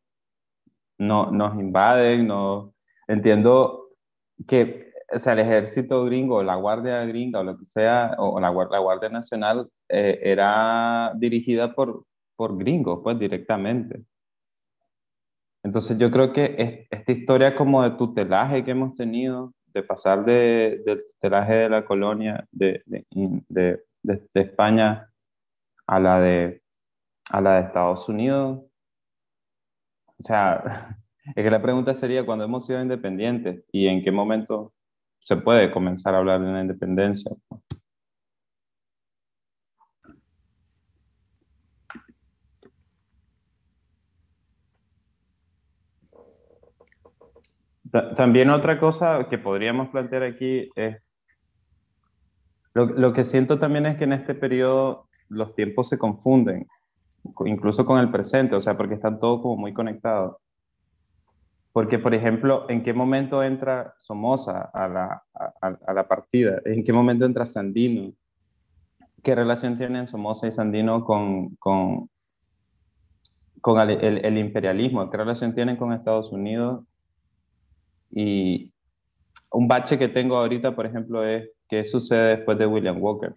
[1.01, 2.75] no, nos invaden, no,
[3.09, 3.89] entiendo
[4.47, 8.53] que o sea, el ejército gringo, la guardia gringa o lo que sea, o la,
[8.53, 12.05] la guardia nacional, eh, era dirigida por,
[12.37, 14.05] por gringos, pues directamente.
[15.63, 20.83] Entonces yo creo que esta historia como de tutelaje que hemos tenido, de pasar de,
[20.87, 23.05] del tutelaje de la colonia de, de,
[23.99, 25.11] de, España
[25.87, 26.63] a la de,
[27.31, 28.63] a la de Estados Unidos,
[30.21, 30.99] o sea,
[31.35, 34.73] es que la pregunta sería cuando hemos sido independientes y en qué momento
[35.19, 37.33] se puede comenzar a hablar de la independencia.
[48.17, 50.97] También otra cosa que podríamos plantear aquí es,
[52.73, 56.69] lo, lo, que siento también es que en este periodo los tiempos se confunden,
[57.47, 60.37] incluso con el presente, o sea, porque están todos como muy conectados.
[61.73, 65.23] Porque, por ejemplo, ¿en qué momento entra Somoza a la,
[65.61, 66.61] a, la partida?
[66.65, 68.13] ¿En qué momento entra Sandino?
[69.23, 72.11] ¿Qué relación tienen Somoza y Sandino con, con,
[73.61, 75.09] con el, el, imperialismo?
[75.11, 76.85] ¿Qué relación tienen con Estados Unidos
[78.11, 78.73] y
[79.53, 83.35] un bache que tengo ahorita, por ejemplo, es qué sucede después de William Walker.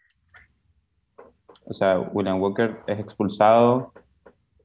[1.66, 3.94] O sea, William Walker es expulsado.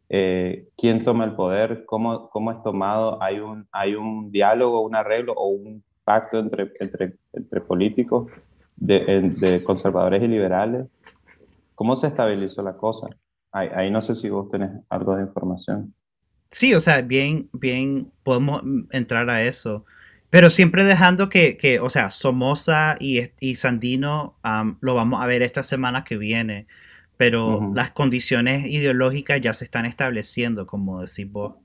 [0.08, 1.84] Eh, ¿Quién toma el poder?
[1.84, 3.22] ¿Cómo, ¿Cómo es tomado?
[3.22, 8.30] ¿Hay un, ¿Hay un diálogo, un arreglo o un pacto entre, entre, entre políticos
[8.76, 10.86] de, conservadores y liberales?
[11.74, 13.08] ¿Cómo se estabilizó la cosa?
[13.52, 15.94] Ahí, ahí, no sé si vos tenés algo de información.
[16.50, 19.84] Sí, o sea, bien, bien, podemos entrar a eso.
[20.30, 24.36] Pero siempre dejando que, que o sea, Somoza y, y Sandino
[24.80, 26.66] lo vamos a ver esta semana que viene.
[27.18, 31.56] Pero las condiciones ideológicas ya se están estableciendo, como decís vos.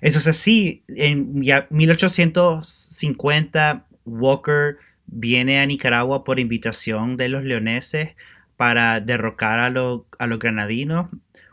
[0.00, 8.10] entonces sí, en ya 1850 Walker viene a Nicaragua por invitación de los leoneses
[8.56, 11.08] para derrocar a, a los granadinos.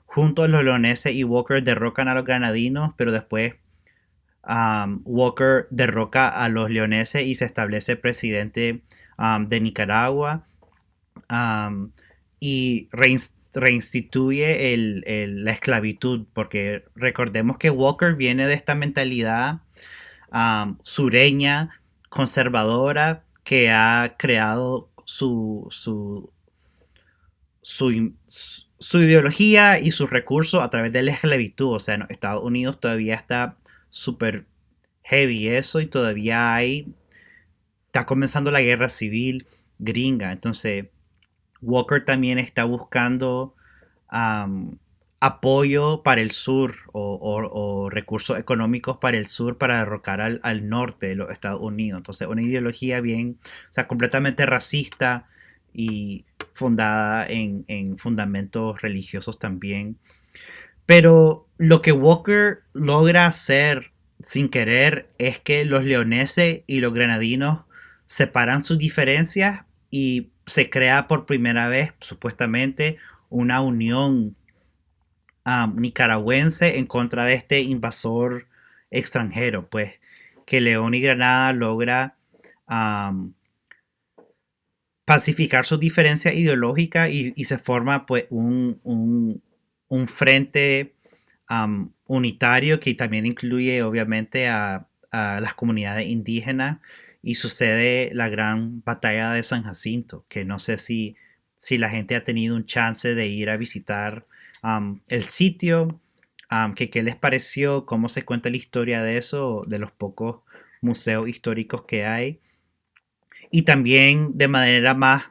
[0.06, 3.56] Juntos los leoneses y Walker derrocan a los granadinos, pero después
[4.48, 8.82] um, Walker derroca a los leoneses y se establece presidente
[9.18, 10.46] um, de Nicaragua
[11.30, 11.92] um,
[12.42, 12.90] y
[13.54, 14.76] reinstituye
[15.28, 19.62] la esclavitud, porque recordemos que Walker viene de esta mentalidad
[20.84, 26.32] sureña, conservadora, que ha creado su, su,
[27.62, 31.76] su, ideología y sus recursos a través de la esclavitud.
[31.76, 33.58] O sea, Estados Unidos todavía está
[33.92, 34.48] súper
[35.04, 36.92] heavy eso y todavía hay,
[37.86, 39.46] está comenzando la guerra civil
[39.78, 40.32] gringa.
[40.32, 40.88] Entonces,
[41.62, 43.56] Walker también está buscando
[45.22, 51.16] apoyo para el sur o, recursos económicos para el sur para derrocar al, norte de
[51.16, 52.00] los Estados Unidos.
[52.00, 53.38] Entonces, una ideología bien,
[53.70, 55.28] o sea, completamente racista
[55.74, 59.98] y fundada en, en fundamentos religiosos también.
[60.86, 63.92] Pero lo que Walker logra hacer
[64.24, 67.62] sin querer es que los leoneses y los granadinos
[68.08, 72.98] separan sus diferencias y se crea por primera vez, supuestamente,
[73.30, 74.36] una unión
[75.76, 78.48] nicaragüense en contra de este invasor
[78.92, 79.94] extranjero, pues
[80.46, 82.18] que León y Granada logra
[85.06, 90.94] pacificar sus diferencias ideológicas y, se forma pues un, un, frente
[92.06, 96.80] unitario que también incluye obviamente a, a, las comunidades indígenas
[97.24, 101.16] y sucede la gran batalla de San Jacinto, que no sé si,
[101.58, 104.26] si la gente ha tenido un chance de ir a visitar
[105.08, 106.00] el sitio,
[106.76, 110.42] que qué les pareció, cómo se cuenta la historia de eso, de los pocos
[110.82, 112.40] museos históricos que hay.
[113.52, 115.26] Y también de manera más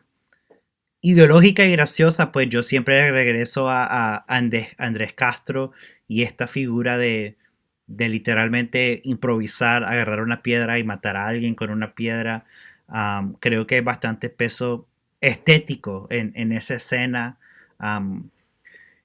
[1.00, 5.72] ideológica y graciosa, pues yo siempre regreso a, Andrés, Castro
[6.07, 7.37] y esta figura de,
[7.98, 12.44] literalmente improvisar, agarrar una piedra y matar a alguien con una piedra.
[13.40, 14.87] creo que hay bastante peso
[15.20, 17.38] estético en, esa escena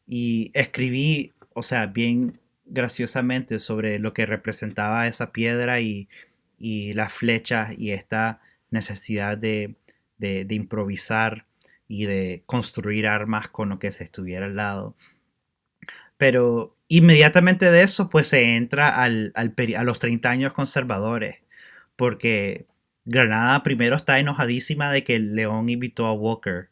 [0.07, 6.07] y escribí, o sea, bien graciosamente sobre lo que representaba esa piedra y,
[6.57, 9.75] las flechas y esta necesidad de,
[10.49, 11.45] improvisar
[11.87, 14.95] y de construir armas con lo que se estuviera al lado.
[16.17, 21.37] Pero inmediatamente de eso, pues se entra al, a los 30 años conservadores,
[21.95, 22.65] porque
[23.05, 26.69] Granada primero está enojadísima de que León invitó a Walker.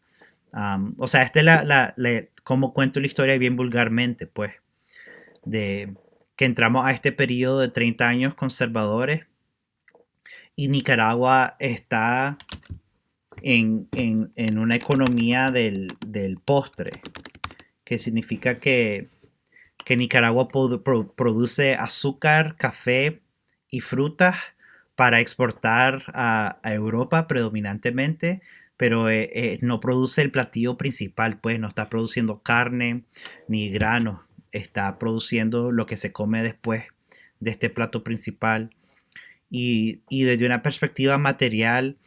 [0.97, 4.53] o sea, esta es la, la, como cuento la historia bien vulgarmente, pues,
[5.45, 5.93] de
[6.35, 9.25] que entramos a este periodo de 30 años conservadores
[10.55, 12.37] y Nicaragua está
[13.41, 13.87] en,
[14.57, 16.91] una economía del, postre,
[17.83, 19.09] que significa que,
[19.89, 23.21] Nicaragua produce azúcar, café
[23.69, 24.37] y frutas
[24.95, 28.41] para exportar a Europa predominantemente
[28.77, 33.03] pero eh, eh, no produce el platillo principal, pues no está produciendo carne
[33.47, 36.85] ni granos, está produciendo lo que se come después
[37.39, 38.71] de este plato principal.
[39.49, 41.97] Y, desde una perspectiva material,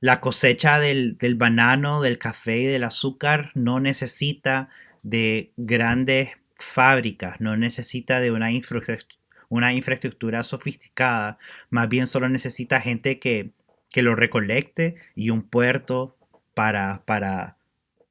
[0.00, 4.68] la cosecha del, banano, del café y del azúcar no necesita
[5.02, 6.30] de grandes
[6.64, 8.50] fábricas, no necesita de una,
[9.48, 11.38] una infraestructura sofisticada,
[11.70, 13.52] más bien solo necesita gente que
[13.94, 16.16] que lo recolecte y un puerto
[16.52, 17.58] para, para,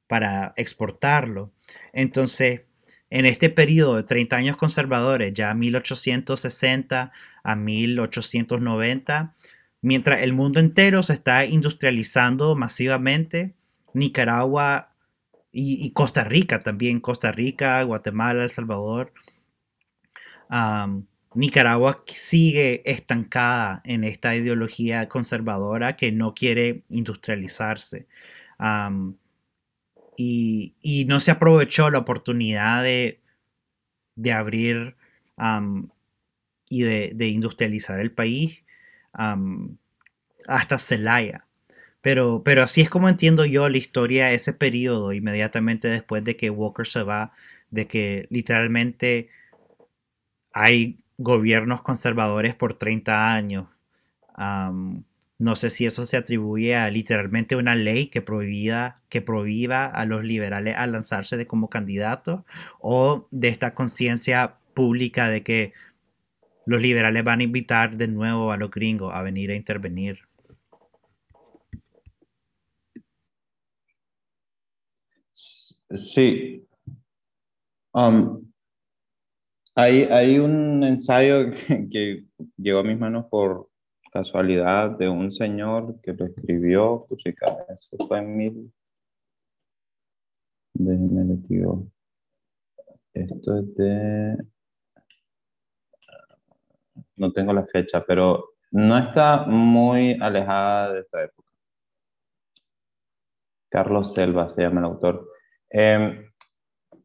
[0.06, 1.52] para exportarlo.
[1.92, 2.62] Entonces,
[3.10, 9.34] en este periodo de 30 años conservadores, ya 1860 a 1890,
[9.82, 13.52] mientras el mundo entero se está industrializando masivamente,
[13.92, 14.93] Nicaragua
[15.56, 19.12] y, Costa Rica también, Costa Rica, Guatemala, El Salvador,
[21.34, 28.06] Nicaragua sigue estancada en esta ideología conservadora que no quiere industrializarse.
[30.16, 33.20] y, no se aprovechó la oportunidad de,
[34.16, 34.96] de abrir
[36.68, 38.64] y de, industrializar el país
[39.12, 41.43] hasta Celaya.
[42.04, 46.50] Pero, pero así es como entiendo yo la historia ese periodo, inmediatamente después de que
[46.50, 47.32] Walker se va,
[47.70, 49.30] de que literalmente
[50.52, 53.68] hay gobiernos conservadores por 30 años.
[55.38, 60.04] no sé si eso se atribuye a literalmente una ley que prohibida, que prohíba a
[60.04, 62.42] los liberales a lanzarse de como candidatos
[62.80, 65.72] o de esta conciencia pública de que
[66.66, 70.20] los liberales van a invitar de nuevo a los gringos a venir a intervenir.
[75.94, 76.66] Sí.
[77.92, 78.50] Um,
[79.76, 81.50] hay, un ensayo
[81.90, 82.24] que,
[82.56, 83.68] llegó a mis manos por
[84.12, 88.72] casualidad de un señor que lo escribió, eso fue en mil...
[90.74, 91.86] Déjenme digo.
[93.12, 94.36] Esto es de...
[97.16, 101.48] No tengo la fecha, pero no está muy alejada de esta época.
[103.68, 105.33] Carlos Selva se llama el autor.
[105.76, 106.30] Em,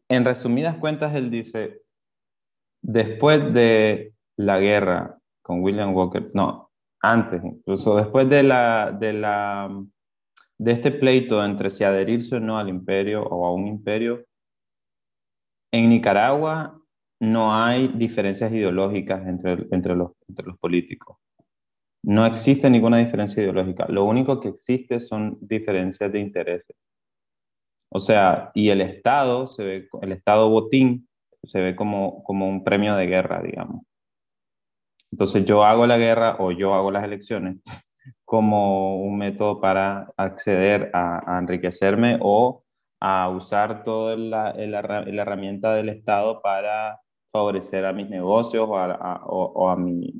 [0.09, 1.81] en resumidas cuentas, él dice,
[2.83, 6.69] después de la guerra con William Walker, no,
[7.01, 8.41] antes incluso, después de,
[10.67, 14.23] este pleito entre si adherirse o no al imperio o a un imperio,
[15.71, 16.79] en Nicaragua
[17.19, 21.17] no hay diferencias ideológicas entre los políticos.
[22.03, 23.87] No existe ninguna diferencia ideológica.
[23.89, 26.75] Lo único que existe son diferencias de intereses.
[27.91, 31.07] O sea, y el Estado, se ve, el Estado botín,
[31.43, 33.83] se ve como, como un premio de guerra, digamos.
[35.11, 37.57] Entonces yo hago la guerra o yo hago las elecciones
[38.25, 42.63] como un método para acceder a, enriquecerme o
[42.99, 46.99] a usar toda la, herramienta del Estado para
[47.31, 50.13] favorecer a mis negocios o a, o, a mi,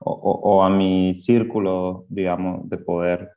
[0.00, 3.32] o, a mi círculo, digamos, de poder.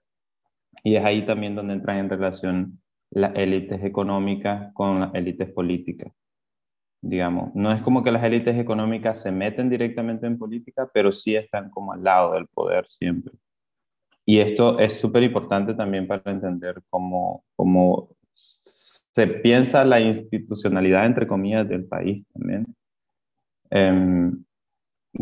[0.83, 2.78] Y es ahí también donde entran en relación
[3.11, 6.11] las élites económicas con las élites políticas
[7.01, 7.53] digamos.
[7.55, 11.69] No es como que las élites económicas se meten directamente en política, pero sí están
[11.69, 13.33] como al lado del poder siempre.
[14.25, 21.27] Y esto es súper importante también para entender cómo, cómo se piensa la institucionalidad, entre
[21.27, 22.67] comillas, del país también.
[23.71, 24.43] Em,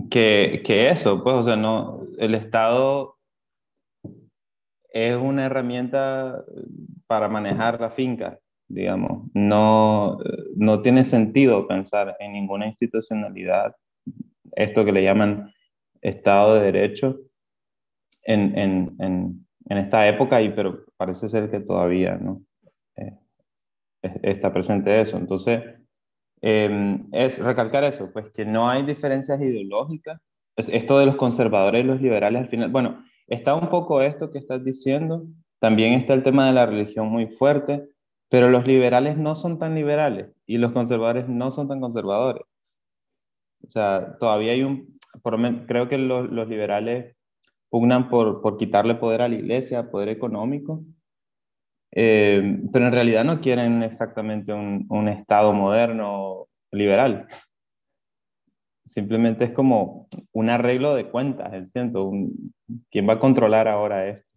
[0.10, 3.17] que, que, eso, pues, o sea, no, el Estado
[4.90, 6.44] es una herramienta
[7.08, 9.30] para manejar la finca, digamos.
[9.34, 10.18] No,
[10.56, 13.76] no tiene sentido pensar en ninguna institucionalidad,
[14.56, 15.54] esto que le llaman
[16.02, 17.20] Estado de Derecho,
[18.24, 22.42] en, en, en, en esta época, y, pero parece ser que todavía ¿no?
[22.96, 23.14] Eh,
[24.02, 25.18] está presente eso.
[25.18, 25.64] Entonces,
[26.42, 30.20] em, es recalcar eso, pues que no hay diferencias ideológicas.
[30.56, 34.38] esto de los conservadores y los liberales al final, bueno, está un poco esto que
[34.40, 35.26] estás diciendo,
[35.60, 37.90] también está el tema de la religión muy fuerte,
[38.30, 42.44] pero los liberales no son tan liberales y los conservadores no son tan conservadores.
[43.64, 44.98] O sea, todavía hay un,
[45.68, 47.16] creo que los, los liberales
[47.70, 50.84] pugnan por, por, quitarle poder a la iglesia, poder económico,
[51.92, 57.28] eh, pero en realidad no quieren exactamente un, un Estado moderno liberal.
[58.88, 62.12] Simplemente es como un arreglo de cuentas, siento,
[62.90, 64.28] ¿quién va a controlar ahora esto?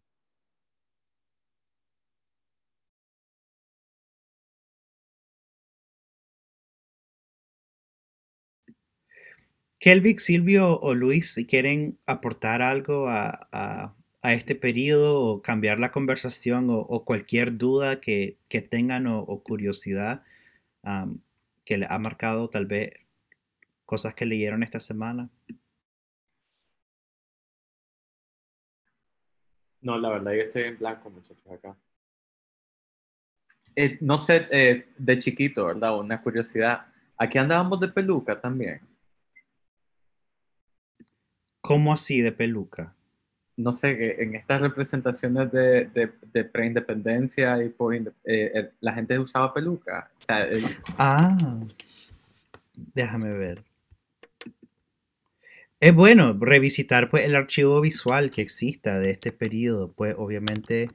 [9.81, 16.67] Kelvic, Silvio o Luis, si quieren aportar algo a, este periodo o cambiar la conversación
[16.71, 18.37] o, cualquier duda que,
[18.71, 20.23] tengan o, curiosidad
[21.65, 22.93] que le ha marcado tal vez
[23.91, 25.29] cosas que leyeron esta semana.
[29.81, 31.77] No, la verdad yo estoy en blanco, muchachos, acá.
[33.75, 35.99] Eh, no sé, eh, de chiquito, ¿verdad?
[35.99, 36.87] Una curiosidad.
[37.17, 38.81] Aquí andábamos de peluca también.
[41.61, 42.95] ¿Cómo así de peluca?
[43.57, 47.93] No sé, en estas representaciones de, de, preindependencia y por
[48.25, 50.09] eh, la gente usaba peluca.
[50.97, 51.59] Ah,
[52.95, 53.70] déjame ver.
[55.81, 60.91] Es bueno revisitar pues, el archivo visual que exista de este periodo, pues obviamente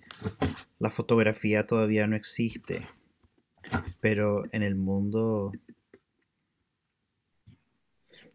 [0.77, 2.87] la fotografía todavía no existe,
[3.99, 5.51] pero en el mundo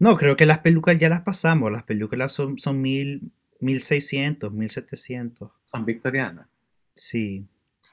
[0.01, 1.71] no, creo que las pelucas ya las pasamos.
[1.71, 3.31] Las pelucas son, son mil,
[3.61, 5.51] 1600, 1700.
[5.67, 6.47] Son victorianas.
[6.95, 7.47] Sí.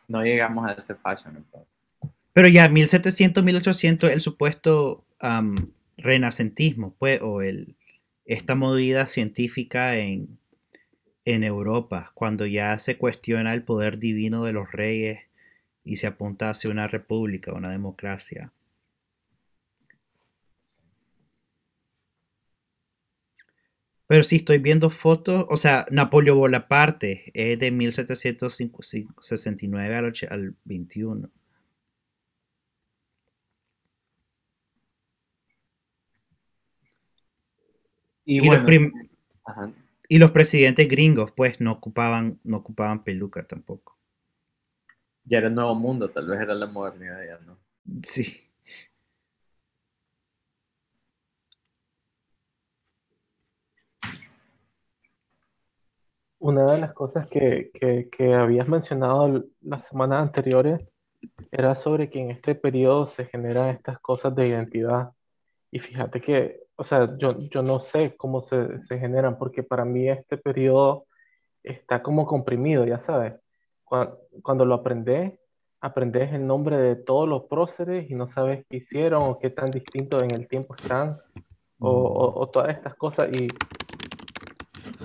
[0.08, 1.70] No llegamos a ese fashion entonces.
[2.32, 5.04] Pero ya, 1700, 1800, el supuesto
[5.98, 7.76] renacentismo, pues, o el,
[8.28, 10.38] esta movida científica en,
[11.26, 15.22] en Europa, cuando ya se cuestiona el poder divino de los reyes
[15.84, 18.52] y se apunta hacia una república, una democracia.
[24.08, 31.30] Pero si estoy viendo fotos, o sea, Napoleón Bonaparte es de 1769 al, al 21.
[38.28, 38.94] Y, Y, los bueno, prim-
[39.46, 39.72] ajá.
[40.10, 43.98] y los presidentes gringos, pues, no ocupaban, no ocupaban peluca tampoco.
[45.24, 47.58] ya era el nuevo mundo, tal vez era la modernidad ya, ¿no?
[48.04, 48.44] Sí.
[56.40, 60.82] Una de las cosas que, que, que habías mencionado las semanas anteriores
[61.52, 65.12] era sobre que en este periodo se generan estas cosas de identidad.
[65.72, 69.84] Y fíjate que, o sea, yo, yo no sé cómo se, se generan, porque para
[69.84, 71.06] mí este periodo
[71.64, 73.34] está como comprimido, ya sabes.
[73.84, 74.14] Cuan-
[74.44, 75.40] Cuando, lo aprendes,
[75.82, 79.72] aprendes el nombre de todos los próceres y no sabes qué hicieron o qué tan
[79.72, 81.18] distintos en el tiempo están,
[81.80, 83.30] o, o- o todas estas cosas.
[83.34, 83.48] Y,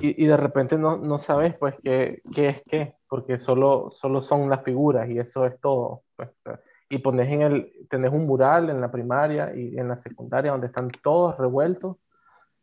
[0.01, 4.23] y, y de repente no, no sabes pues qué, qué es qué, porque solo, solo
[4.23, 6.03] son las figuras y eso es todo.
[6.17, 6.61] pues, o sea,
[6.93, 10.67] y pones en el, tenés un mural en la primaria y en la secundaria donde
[10.67, 11.97] están todos revueltos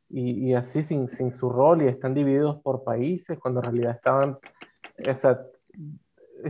[0.08, 3.96] y, y así sin, sin su rol y están divididos por países cuando en realidad
[3.96, 5.42] estaban, o sea,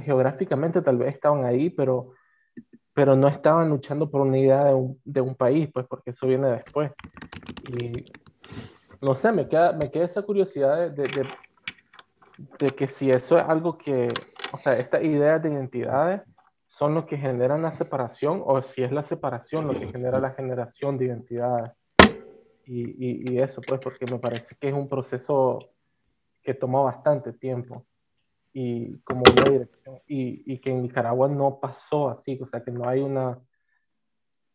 [0.04, 2.12] geográficamente tal vez estaban ahí, pero,
[2.94, 6.28] pero no estaban luchando por una idea de un, de un país, pues porque eso
[6.28, 6.92] viene después.
[7.82, 8.04] Y
[9.00, 11.28] no sé, me queda, me queda esa curiosidad de, de, de,
[12.60, 14.10] de que si eso es algo que,
[14.52, 16.22] o sea, estas ideas de identidades
[16.70, 20.32] son lo que generan la separación o si es la separación lo que genera la
[20.32, 21.72] generación de identidades.
[22.64, 25.58] Y, y, y eso, pues, porque me parece que es un proceso
[26.44, 27.86] que tomó bastante tiempo
[28.54, 32.72] y como una dirección, y, y que en Nicaragua no pasó así, o sea, que
[32.72, 33.40] no hay una,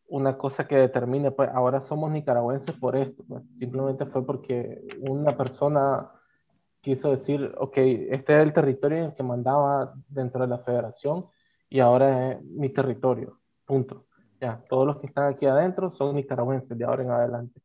[0.07, 5.35] una cosa que determine, pues ahora somos nicaragüenses por esto, pues, simplemente fue porque una
[5.35, 6.11] persona
[6.79, 11.25] quiso decir, ok, este es el territorio en el que mandaba dentro de la federación
[11.75, 14.05] y ahora es mi territorio, punto.
[14.39, 17.59] Ya, todos los que están aquí adentro son nicaragüenses de ahora en adelante.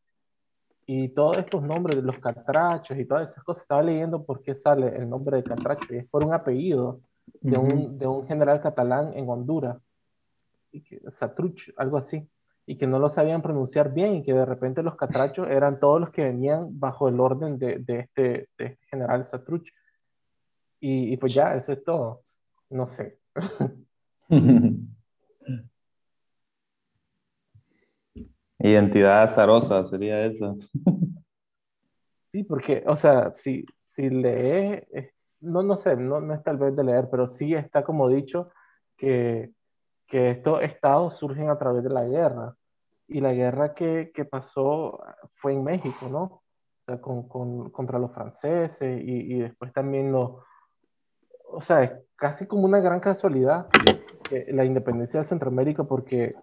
[0.84, 4.56] Y todos estos nombres de los catrachos y todas esas cosas, estaba leyendo por qué
[4.56, 7.02] sale el nombre de catracho y es por un apellido
[7.40, 7.66] de, Ujú.
[7.68, 9.78] un, de un general catalán en Honduras,
[10.72, 12.28] y que, Satruch, algo así,
[12.66, 16.00] y que no lo sabían pronunciar bien y que de repente los catrachos eran todos
[16.00, 19.70] los que venían bajo el orden de, de este, de este general Satruch.
[20.80, 22.24] Y, y pues ya, eso es todo.
[22.70, 23.20] No sé.
[28.58, 30.56] Identidad azarosa sería eso.
[32.28, 36.58] Sí, porque, o sea, si, si lees, eh, no, no sé, no, no es tal
[36.58, 38.50] vez de leer, pero sí está como dicho
[38.96, 39.50] que,
[40.06, 42.56] que estos estados surgen a través de la guerra.
[43.08, 45.00] Y la guerra que, que pasó
[45.30, 46.22] fue en México, ¿no?
[46.22, 46.42] O
[46.86, 50.42] sea, con, con- contra los franceses y, y después también los...
[51.52, 53.68] O sea, casi como una gran casualidad
[54.48, 56.34] la independencia de Centroamérica porque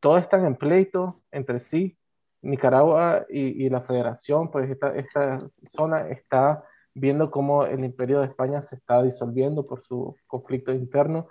[0.00, 1.96] todos están en pleito entre sí.
[2.42, 5.38] Nicaragua y, y la federación, pues esta, esta
[5.74, 6.62] zona está
[6.94, 11.26] viendo cómo el imperio de España se está disolviendo por su conflicto interno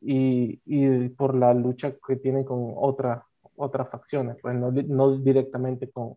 [0.00, 3.22] y, y por la lucha que tienen con otras
[3.56, 6.16] otras facciones, pues no, no directamente con,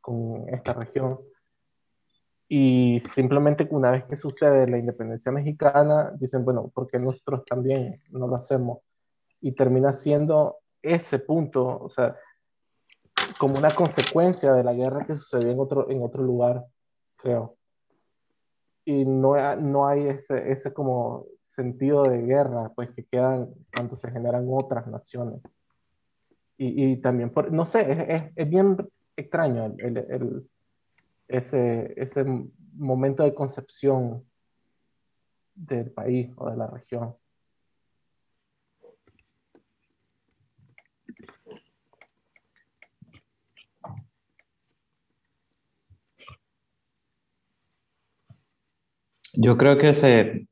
[0.00, 1.18] con esta región.
[2.48, 8.00] Y simplemente una vez que sucede la independencia mexicana, dicen, bueno, ¿por qué nosotros también
[8.10, 8.78] no lo hacemos?
[9.40, 12.16] Y termina siendo ese punto, o sea,
[13.38, 16.64] como una consecuencia de la guerra que sucedió en otro, en otro lugar,
[17.16, 17.56] creo.
[18.84, 24.10] Y no, no hay ese, ese como sentido de guerra, pues que quedan cuando se
[24.10, 25.40] generan otras naciones.
[26.56, 28.76] Y, y también, por, no sé, es, es, es bien
[29.16, 30.50] extraño el, el- el-
[31.28, 32.24] ese, ese
[32.74, 34.24] momento de concepción
[35.54, 37.14] del país o de la región.
[49.34, 50.48] Yo creo que ese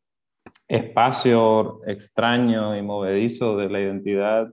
[0.68, 4.53] espacio extraño y movedizo de la identidad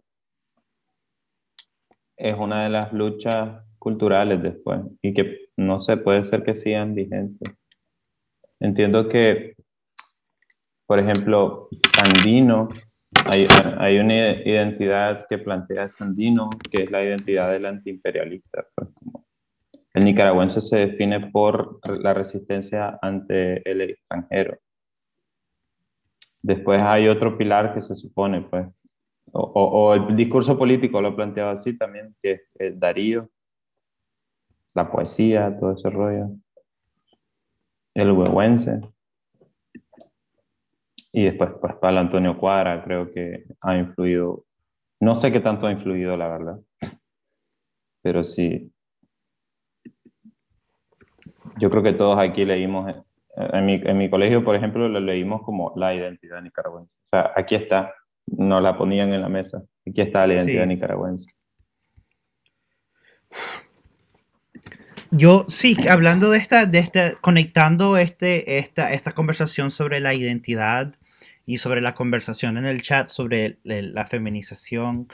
[2.17, 6.95] es una de las luchas culturales después y que no sé, puede ser que sigan
[6.95, 7.56] vigentes.
[8.60, 9.56] Entiendo que,
[10.86, 12.70] por ejemplo, Sandino
[13.26, 18.66] hay, una identidad que plantea Sandino, que es la identidad del antiimperialista.
[18.76, 18.89] Pues,
[19.93, 24.58] el nicaragüense se define por la resistencia ante el extranjero.
[26.41, 28.68] Después hay otro pilar que se supone, pues,
[29.32, 33.30] o, o, el discurso político lo ha planteado así también, que es Darío,
[34.74, 36.30] la poesía, todo ese rollo,
[37.93, 38.82] el huehuense.
[41.11, 44.45] Y después, pues, para Antonio Cuadra, creo que ha influido,
[44.99, 46.59] no sé qué tanto ha influido, la verdad,
[48.01, 48.71] pero sí.
[51.57, 52.95] Yo creo que todos aquí leímos,
[53.36, 56.91] en mi, en mi colegio, por ejemplo, lo leímos como la identidad nicaragüense.
[57.05, 57.93] O sea, aquí está,
[58.26, 59.63] no la ponían en la mesa.
[59.88, 61.32] Aquí está la identidad nicaragüense.
[65.16, 70.95] Yo sí, hablando de esta, de esta, conectando este, esta, esta conversación sobre la identidad
[71.45, 75.07] y sobre la conversación en el chat sobre la feminización.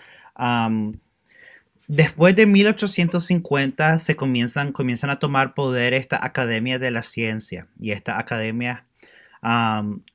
[1.87, 7.91] después de 1850 se comienzan, comienzan a tomar poder esta Academia de la Ciencia y
[7.91, 8.85] esta Academia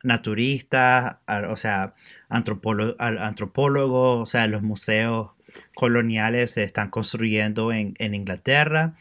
[0.03, 1.21] naturista,
[1.51, 1.95] o sea,
[2.31, 5.33] antropólogos, o sea, los museos
[5.75, 8.95] coloniales se están construyendo en, Inglaterra.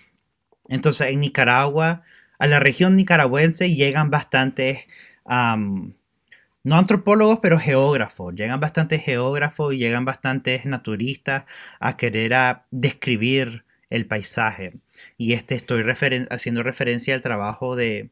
[0.70, 2.04] Entonces, en Nicaragua,
[2.40, 4.80] a la región nicaragüense llegan bastantes,
[5.26, 8.34] no antropólogos, pero geógrafos.
[8.36, 11.46] Llegan bastantes geógrafos y llegan bastantes naturistas
[11.80, 12.34] a querer
[12.72, 14.74] describir el paisaje.
[15.18, 15.84] Y este estoy
[16.30, 18.10] haciendo referencia al trabajo de,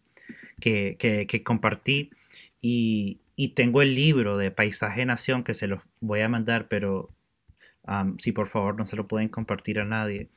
[0.61, 2.11] que, compartí
[2.61, 3.19] y,
[3.55, 7.09] tengo el libro de Paisaje Nación que se los voy a mandar, pero
[8.19, 10.29] si por favor no se lo pueden compartir a nadie.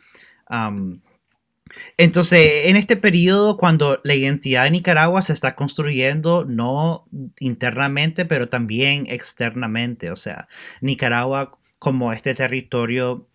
[1.96, 7.06] Entonces, en este periodo, cuando la identidad de Nicaragua se está construyendo, no
[7.38, 10.48] internamente, pero también externamente, o sea,
[10.80, 13.28] Nicaragua como este territorio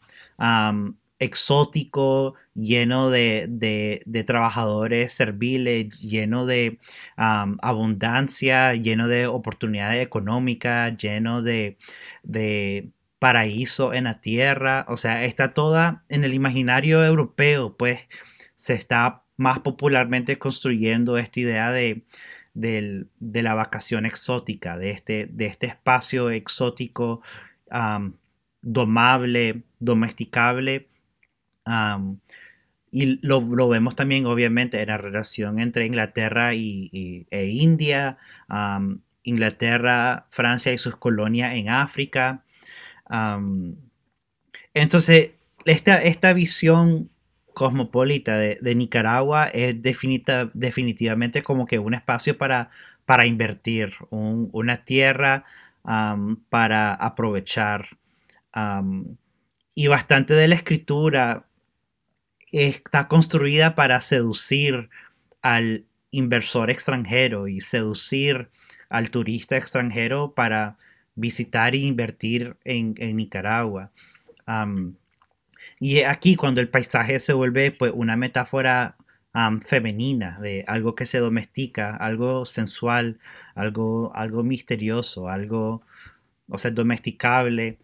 [1.19, 6.79] exótico, lleno de, trabajadores serviles, lleno de
[7.17, 11.77] abundancia, lleno de oportunidades económicas, lleno de,
[13.19, 14.85] paraíso en la tierra.
[14.89, 18.01] O sea, está toda en el imaginario europeo, pues
[18.55, 22.03] se está más popularmente construyendo esta idea de,
[22.53, 27.21] la vacación exótica, de este, de este espacio exótico,
[28.61, 30.89] domable, domesticable
[32.91, 38.17] y lo, vemos también, obviamente, en la relación entre Inglaterra y, e India,
[39.23, 42.43] Inglaterra, Francia y sus colonias en África.
[44.73, 45.33] Entonces,
[45.65, 47.09] esta, esta visión
[47.53, 52.69] cosmopolita de, Nicaragua es definitivamente como que un espacio para,
[53.05, 55.45] para invertir, una tierra
[56.49, 57.97] para aprovechar.
[59.75, 61.45] y bastante de la escritura
[62.51, 64.89] está construida para seducir
[65.41, 68.49] al inversor extranjero y seducir
[68.89, 70.77] al turista extranjero para
[71.19, 73.91] visitar e invertir en, Nicaragua.
[75.79, 78.95] y aquí cuando el paisaje se vuelve pues, una metáfora
[79.65, 83.19] femenina, de algo que se domestica, algo sensual,
[83.55, 85.83] algo, algo misterioso, algo,
[86.49, 87.77] o sea, domesticable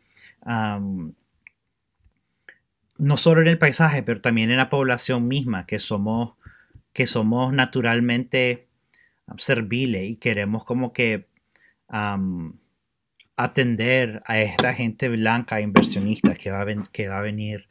[2.97, 6.35] no solo en el paisaje, pero también en la población misma, que somos,
[6.93, 8.67] que somos naturalmente
[9.37, 11.27] serviles y queremos como que
[13.37, 17.67] atender a esta gente blanca inversionista que va a, que va a venir.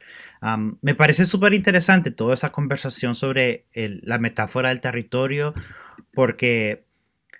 [0.81, 5.53] me parece súper interesante toda esa conversación sobre la metáfora del territorio,
[6.13, 6.85] porque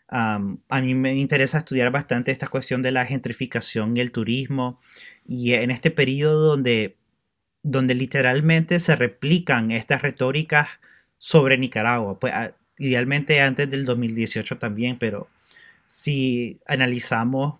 [0.07, 4.79] a mí me interesa estudiar bastante esta cuestión de la gentrificación y el turismo,
[5.27, 6.97] y en este periodo donde
[7.65, 10.67] donde literalmente se replican estas retóricas
[11.17, 12.19] sobre Nicaragua.
[12.19, 12.31] Pues
[12.77, 15.27] idealmente antes del 2018 también, pero
[15.87, 17.55] si analizamos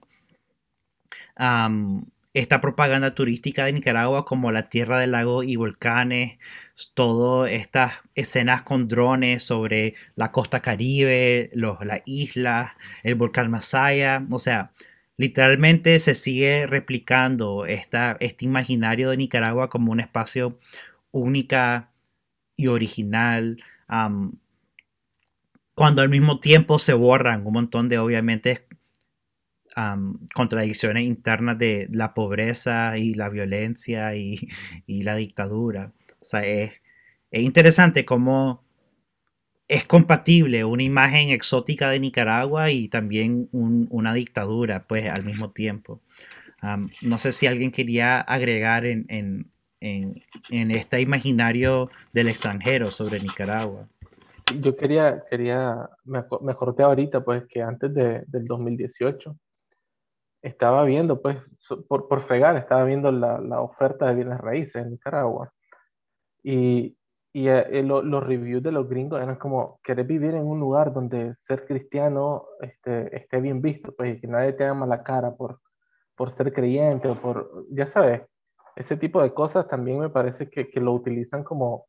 [1.38, 6.38] esta propaganda turística de Nicaragua como la tierra del lago y volcanes,
[6.94, 12.74] todas estas escenas con drones sobre la costa caribe, los, las islas,
[13.04, 14.72] el volcán Masaya, o sea,
[15.18, 20.60] literalmente se sigue replicando esta, este imaginario de Nicaragua como un espacio
[21.12, 21.92] única
[22.58, 23.64] y original,
[25.74, 28.66] cuando al mismo tiempo se borran un montón de, obviamente,
[30.34, 34.48] contradicciones internas de la pobreza y la violencia y,
[34.88, 35.92] la dictadura.
[36.22, 36.72] O sea, es,
[37.32, 38.64] es interesante cómo
[39.68, 46.02] es compatible una imagen exótica de Nicaragua y también una dictadura, pues al mismo tiempo.
[47.02, 49.52] no sé si alguien quería agregar en, en,
[49.82, 53.88] en, este imaginario del extranjero sobre Nicaragua.
[54.62, 59.36] Yo quería, quería me acordé ahorita, pues, que antes de, del 2018
[60.46, 61.38] estaba viendo, pues,
[61.88, 65.52] por, por fregar, estaba viendo la, la oferta de bienes raíces en Nicaragua.
[66.44, 66.96] Y,
[67.34, 71.34] y eh, los reviews de los gringos eran como, querer vivir en un lugar donde
[71.40, 75.60] ser cristiano este, esté bien visto, pues, y que nadie te haga mala cara por,
[76.16, 78.22] por ser creyente o por, ya sabes,
[78.76, 81.88] ese tipo de cosas también me parece que, que lo utilizan como,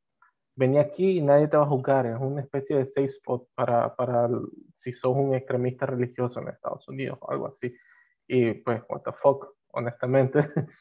[0.54, 3.94] vení aquí y nadie te va a juzgar, es una especie de safe spot para,
[3.94, 4.30] para
[4.76, 7.74] si sos un extremista religioso en Estados Unidos o algo así.
[8.26, 10.40] Y pues, what the fuck, honestamente.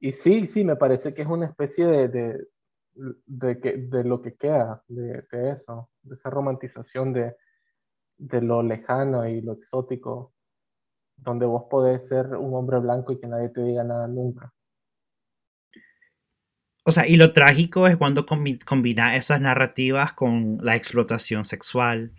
[0.00, 2.46] y sí, sí, me parece que es una especie de, de,
[3.26, 7.36] de, que, de lo que queda de, de, eso, de esa romantización de,
[8.18, 10.32] de lo lejano y lo exótico,
[11.16, 14.52] donde vos podés ser un hombre blanco y que nadie te diga nada nunca.
[16.84, 22.12] O sea, y lo trágico es cuando combina esas narrativas con la explotación sexual,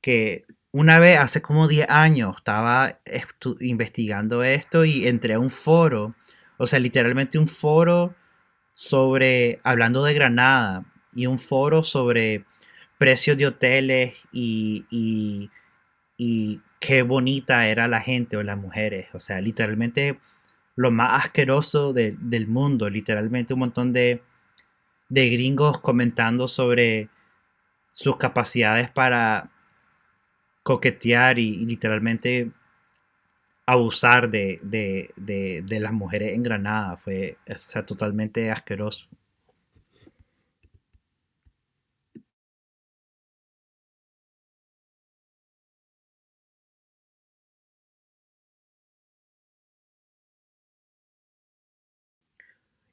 [0.00, 2.98] que una vez, hace como 10 años, estaba
[3.60, 6.14] investigando esto y entré a un foro,
[6.58, 8.14] o sea, literalmente un foro
[8.74, 12.44] sobre, hablando de Granada, y un foro sobre
[12.98, 15.50] precios de hoteles y, y,
[16.80, 19.08] qué bonita era la gente o las mujeres.
[19.12, 20.20] O sea, literalmente
[20.76, 24.22] lo más asqueroso del mundo, literalmente un montón de,
[25.08, 27.08] de gringos comentando sobre
[27.90, 29.50] sus capacidades para
[30.68, 32.50] coquetear y, literalmente
[33.66, 36.96] abusar de, de, las mujeres en Granada.
[36.98, 37.36] Fue
[37.68, 39.06] sea, totalmente asqueroso.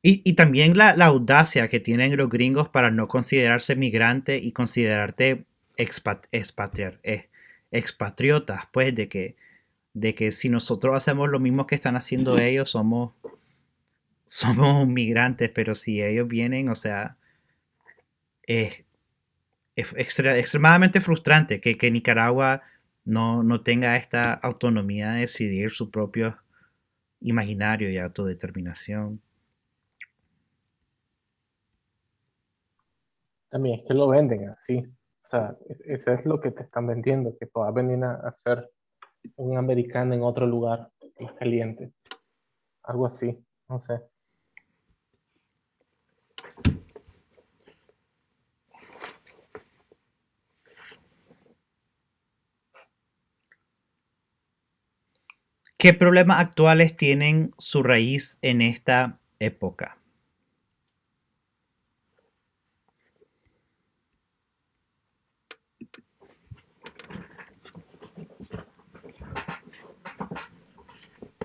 [0.08, 5.46] Y, también la, audacia que tienen los gringos para no considerarse migrante y considerarte
[5.78, 7.28] expat, expatriar, eh,
[7.76, 9.36] expatriotas, pues de que,
[9.94, 13.14] de que si nosotros hacemos lo mismo que están haciendo ellos, somos,
[14.26, 17.18] somos migrantes, pero si ellos vienen, o sea,
[18.44, 18.86] es,
[19.76, 22.62] extremadamente frustrante que, que Nicaragua
[23.04, 26.38] no, no, tenga esta autonomía de decidir su propio
[27.20, 29.22] imaginario y autodeterminación.
[33.50, 34.86] También es que lo venden así.
[35.26, 38.70] O sea, eso es lo que te están vendiendo, que puedas venir a, ser
[39.38, 41.92] un americano en otro lugar más caliente.
[42.84, 43.36] Algo así,
[43.68, 44.02] no sé.
[55.78, 59.98] ¿Qué problemas actuales tienen su raíz en esta época?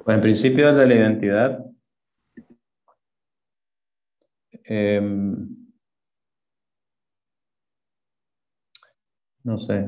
[0.05, 1.65] Pues en principio de la identidad,
[4.65, 5.49] em,
[9.45, 9.87] no sé,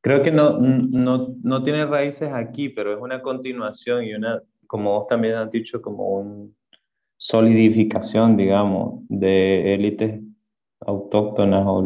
[0.00, 4.92] creo que no, no, no, tiene raíces aquí, pero es una continuación y una, como
[4.92, 6.50] vos también has dicho, como una
[7.16, 10.22] solidificación, digamos, de élites
[10.80, 11.84] autóctonas o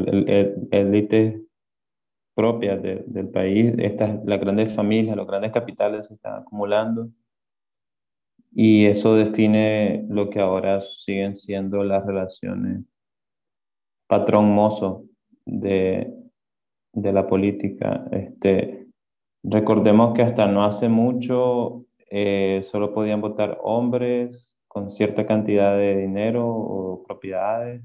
[0.70, 1.41] élites
[2.34, 3.74] propias del país.
[3.78, 7.08] Estas, las grandes familias, los grandes capitales se están acumulando
[8.54, 12.82] y eso define lo que ahora siguen siendo las relaciones
[14.06, 15.06] patrón-mozo
[15.46, 16.12] de,
[16.92, 18.04] de, la política.
[18.12, 18.86] Este,
[19.42, 25.96] recordemos que hasta no hace mucho eh, solo podían votar hombres con cierta cantidad de
[25.96, 27.82] dinero o propiedades.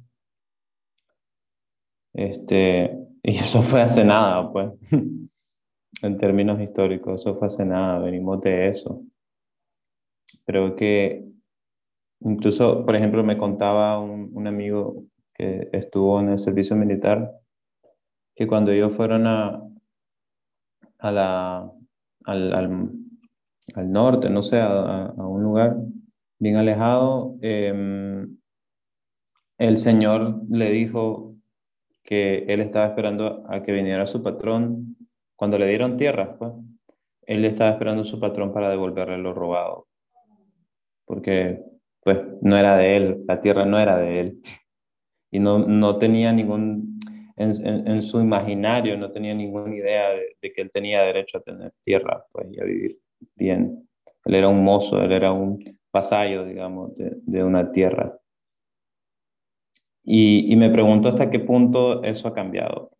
[2.13, 4.71] Este, y eso fue hace nada, pues,
[6.01, 9.01] en términos históricos, eso fue hace nada, venimos de eso.
[10.45, 11.25] Creo que
[12.21, 15.03] incluso, por ejemplo, me contaba un, un amigo
[15.33, 17.33] que estuvo en el servicio militar,
[18.33, 19.61] que cuando ellos fueron a,
[20.99, 21.69] a la,
[22.23, 22.91] al, al,
[23.75, 25.75] al, norte, no sé, a, a, un lugar
[26.39, 28.25] bien alejado, eh,
[29.57, 31.26] el Señor le dijo,
[32.07, 34.95] que él estaba esperando a que viniera su patrón.
[35.35, 36.53] Cuando le dieron tierra, pues,
[37.23, 39.87] él estaba esperando a su patrón para devolverle lo robado.
[41.05, 41.59] Porque,
[42.01, 44.41] pues, no era de él, la tierra no era de él.
[45.31, 46.97] Y no, no tenía ningún...
[47.35, 52.25] en, su imaginario no tenía ninguna idea de, que él tenía derecho a tener tierra
[52.31, 52.99] pues, y a vivir
[53.35, 53.85] bien.
[54.23, 55.59] Él era un mozo, él era un
[55.91, 58.17] vasallo, digamos, de, una tierra.
[60.07, 62.96] Y, y me pregunto hasta qué punto eso ha cambiado.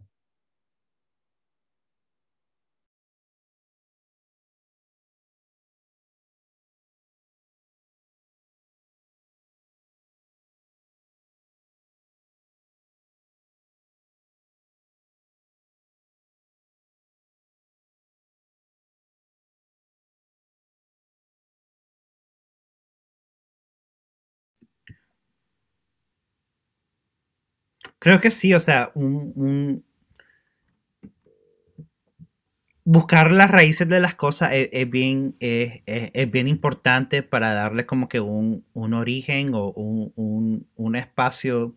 [28.00, 29.84] Creo que sí, o sea, un,
[32.90, 38.22] buscar las raíces de las cosas es, bien, es, bien importante para darle como que
[38.22, 41.76] un, origen o un, espacio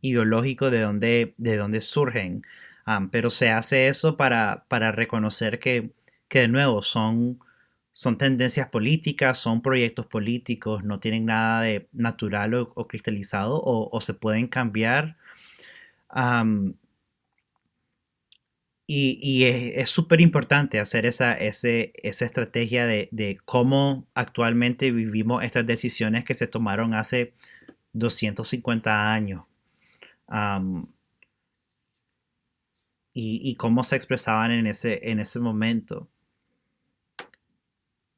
[0.00, 2.42] ideológico de donde, de donde surgen.
[3.10, 5.90] pero se hace eso para, para reconocer que,
[6.28, 7.40] que, de nuevo son,
[7.92, 14.14] son tendencias políticas, son proyectos políticos, no tienen nada de natural o, cristalizado o, se
[14.14, 15.16] pueden cambiar
[18.86, 21.68] y, es súper importante hacer esa, esa
[22.24, 27.34] estrategia de, cómo actualmente vivimos estas decisiones que se tomaron hace
[27.92, 29.44] 250 años.
[33.12, 36.08] y, cómo se expresaban en ese, en ese momento.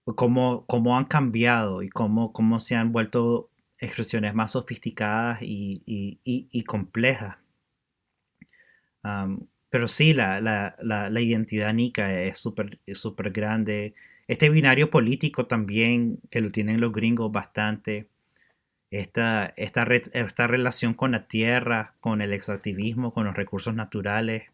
[0.04, 5.82] Cómo, cómo han cambiado y cómo, cómo se han vuelto expresiones más sofisticadas y,
[6.24, 7.36] y complejas
[9.70, 13.94] pero sí, la, la, la, identidad nica es súper super grande.
[14.28, 18.08] Este binario político también, que lo tienen los gringos bastante.
[18.90, 24.44] Esta, esta, esta relación con la tierra, con el extractivismo, con los recursos naturales.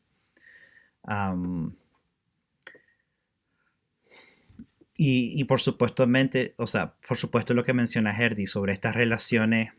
[4.97, 6.07] y, y, por supuesto,
[6.57, 9.73] o sea, por supuesto lo que menciona Herdy sobre estas relaciones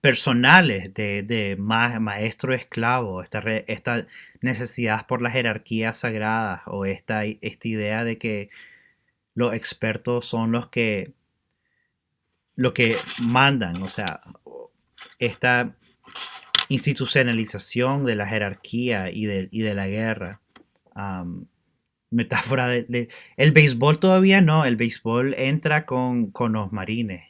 [0.00, 4.06] personales de, maestro-esclavo, esta, esta,
[4.40, 8.50] necesidad por las jerarquías sagradas o esta, esta idea de que
[9.34, 11.12] los expertos son los que,
[12.54, 14.20] lo que mandan, o sea,
[15.18, 15.76] esta
[16.68, 20.40] institucionalización de la jerarquía y de, de la guerra.
[22.10, 27.24] metáfora de, El béisbol todavía no, el béisbol entra con, los marines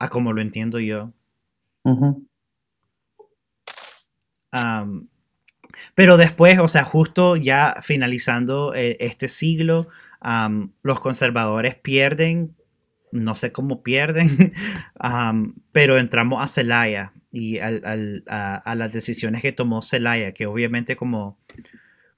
[0.00, 1.12] a como lo entiendo yo.
[5.94, 9.88] pero después, o sea, justo ya finalizando eh, este siglo,
[10.82, 12.56] los conservadores pierden,
[13.12, 14.54] no sé cómo pierden,
[15.72, 21.38] pero entramos a Zelaya y a, las decisiones que tomó Zelaya, que obviamente como,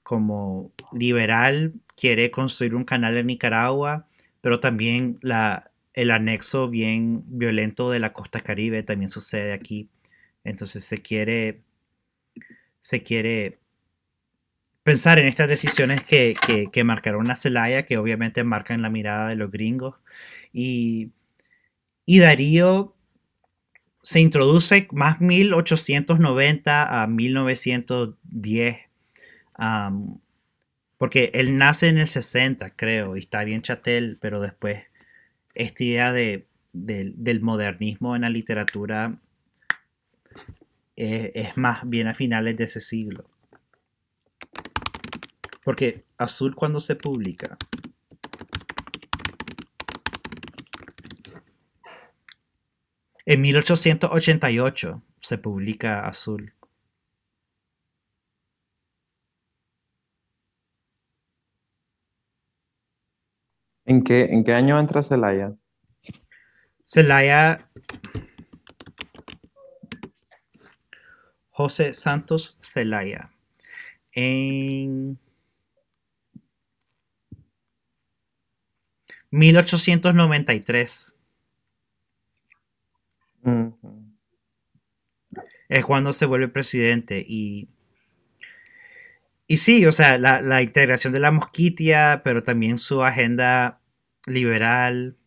[0.03, 4.07] como liberal quiere construir un canal en Nicaragua,
[4.41, 9.89] pero también la, el anexo bien violento de la costa caribe también sucede aquí.
[10.43, 11.61] Entonces se quiere,
[12.81, 13.59] se quiere
[14.83, 16.35] pensar en estas decisiones que,
[16.83, 19.95] marcaron a Celaya, que obviamente marcan la mirada de los gringos.
[20.51, 21.11] Y,
[22.05, 22.95] Darío
[24.01, 28.77] se introduce más 1890 a 1910.
[30.97, 34.83] porque él nace en el 60, creo, y está bien chatel, pero después
[35.53, 39.19] esta idea de, del modernismo en la literatura
[40.95, 43.29] eh, es más bien a finales de ese siglo.
[45.63, 47.57] Porque Azul cuando se publica.
[53.25, 56.53] En 1888 se publica Azul.
[63.85, 65.53] ¿En qué, en qué año entra Celaya?
[66.83, 67.69] Celaya.
[71.49, 73.29] José Santos Celaya.
[74.11, 75.19] En
[79.31, 81.15] 1893.
[85.69, 87.67] Es cuando se vuelve presidente y
[89.47, 93.81] y sí, o sea, la, integración de la mosquitia, pero también su agenda
[94.25, 95.17] liberal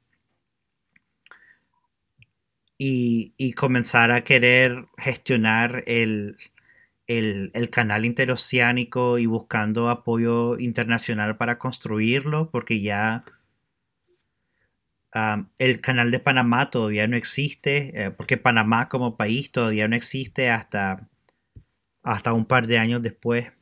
[2.79, 6.37] y, comenzar a querer gestionar el,
[7.71, 13.25] canal interoceánico y buscando apoyo internacional para construirlo, porque ya
[15.13, 19.97] am, el canal de Panamá todavía no existe, eh, porque Panamá como país todavía no
[19.97, 21.09] existe hasta,
[22.03, 23.56] hasta un par de años después.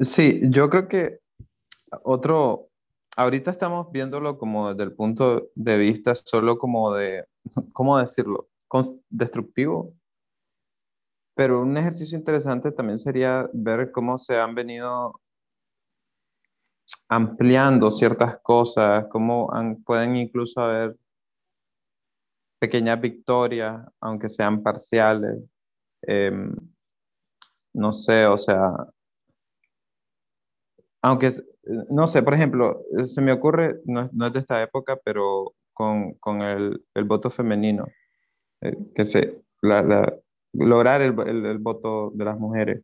[0.00, 1.18] Sí, yo creo que
[2.04, 2.68] otro,
[3.16, 7.26] ahorita estamos viéndolo como desde el punto de vista solo como de,
[7.74, 8.48] ¿cómo decirlo?
[9.10, 9.94] Destructivo,
[11.34, 15.20] pero un ejercicio interesante también sería ver cómo se han venido
[17.08, 19.50] ampliando ciertas cosas, cómo
[19.84, 20.96] pueden incluso haber
[22.58, 25.42] pequeñas victorias, aunque sean parciales.
[26.02, 26.54] Em,
[27.72, 28.72] no sé, o sea,
[31.02, 31.30] aunque,
[31.90, 35.54] no sé, por ejemplo, se me ocurre, no, es no es de esta época, pero
[35.72, 37.86] con, con el, el voto femenino,
[38.62, 40.14] eh, que se, la, la-
[40.54, 42.82] lograr el, el- el voto de las mujeres.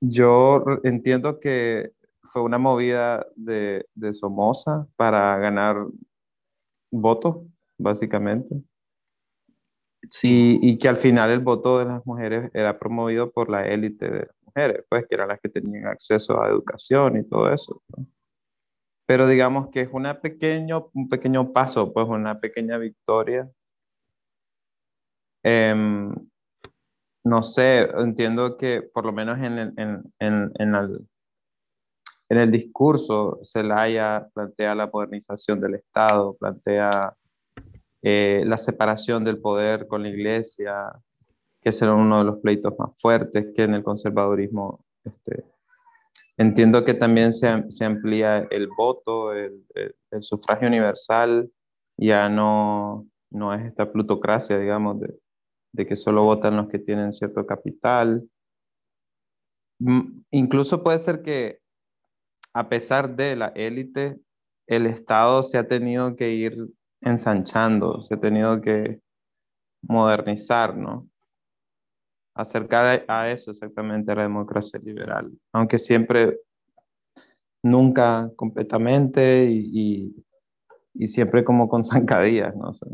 [0.00, 1.92] Yo entiendo que
[2.32, 5.76] fue una movida de, de Somoza para ganar
[6.90, 7.44] votos,
[7.76, 8.62] básicamente,
[10.10, 13.66] Sí, y, y que al final el voto de las mujeres era promovido por la
[13.66, 17.82] élite de mujeres, pues que eran las que tenían acceso a educación y todo eso.
[17.96, 18.06] ¿no?
[19.06, 23.50] Pero digamos que es una pequeño, un pequeño paso, pues una pequeña victoria.
[25.42, 26.14] Em,
[27.24, 31.08] no sé, entiendo que por lo menos en el, en, en, en el,
[32.30, 37.14] en el discurso Zelaya plantea la modernización del Estado, plantea
[38.02, 40.92] eh, la separación del poder con la iglesia,
[41.64, 44.84] que ese era uno de los pleitos más fuertes que en el conservadurismo.
[45.04, 45.44] Este,
[46.36, 51.50] entiendo que también se, se amplía el voto, el, el- el sufragio universal,
[51.96, 55.14] ya no, no es esta plutocracia, digamos, de,
[55.72, 58.28] de que solo votan los que tienen cierto capital.
[59.80, 61.58] Mm, Incluso puede ser que
[62.54, 64.18] a pesar de la élite,
[64.66, 66.56] el Estado se ha tenido que ir
[67.00, 69.00] ensanchando, se ha tenido que
[69.82, 71.08] modernizar, ¿no?
[72.34, 76.38] Acercar a eso exactamente a la democracia liberal, aunque siempre,
[77.62, 80.14] nunca completamente y,
[80.94, 82.86] y- siempre como con zancadillas, no sé.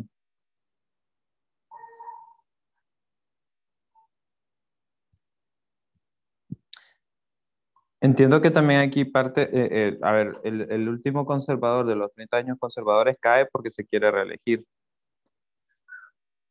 [8.03, 12.11] Entiendo que también aquí parte, eh, eh, a ver, el, el último conservador de los
[12.15, 14.65] 30 años conservadores cae porque se quiere reelegir.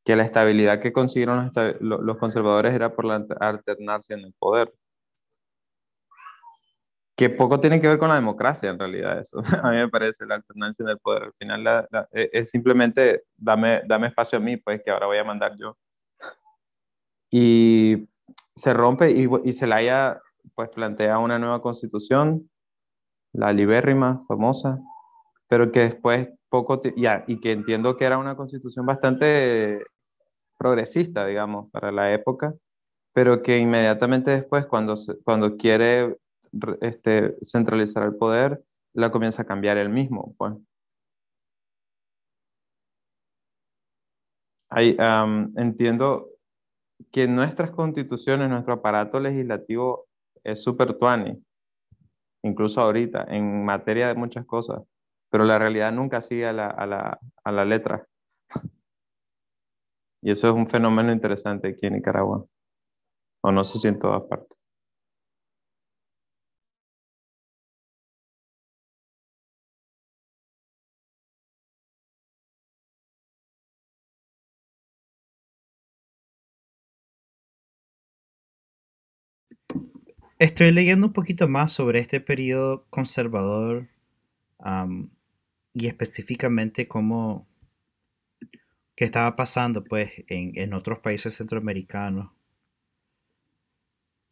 [0.09, 1.51] Que la estabilidad que consiguieron
[1.81, 4.73] los, conservadores era por la alternarse en el poder.
[7.15, 9.37] Que poco tiene que ver con la democracia en realidad eso.
[9.63, 11.25] A mí me parece la alternancia en el poder.
[11.25, 15.05] Al final la- la- eh, es simplemente dame, dame espacio a mí, pues que ahora
[15.05, 15.77] voy a mandar yo.
[17.29, 18.09] Y
[18.55, 20.19] se rompe y, y Zelaya
[20.55, 22.49] pues plantea una nueva constitución,
[23.31, 24.79] la libérrima, famosa,
[25.47, 29.85] pero que después poco, ya, y que entiendo que era una constitución bastante
[30.59, 32.55] progresista, digamos, para la época,
[33.13, 34.95] pero que inmediatamente después, cuando,
[35.25, 36.17] cuando quiere
[36.53, 40.53] re- este, centralizar el poder, la comienza a cambiar él mismo, pues.
[44.69, 46.29] Ahí, am, entiendo
[47.11, 50.07] que nuestras constituciones, nuestro aparato legislativo
[50.43, 51.43] es súper tuani,
[52.43, 54.81] incluso ahorita, en materia de muchas cosas,
[55.29, 58.07] pero la realidad nunca sigue a la, a la, a la letra.
[60.21, 62.45] Y eso es un fenómeno interesante aquí en Nicaragua,
[63.41, 64.57] o no sé si en todas partes.
[80.39, 83.89] estoy leyendo un poquito más sobre este periodo conservador
[85.73, 87.47] y específicamente cómo
[88.99, 92.31] qué estaba pasando pues en, en otros países centroamericanos.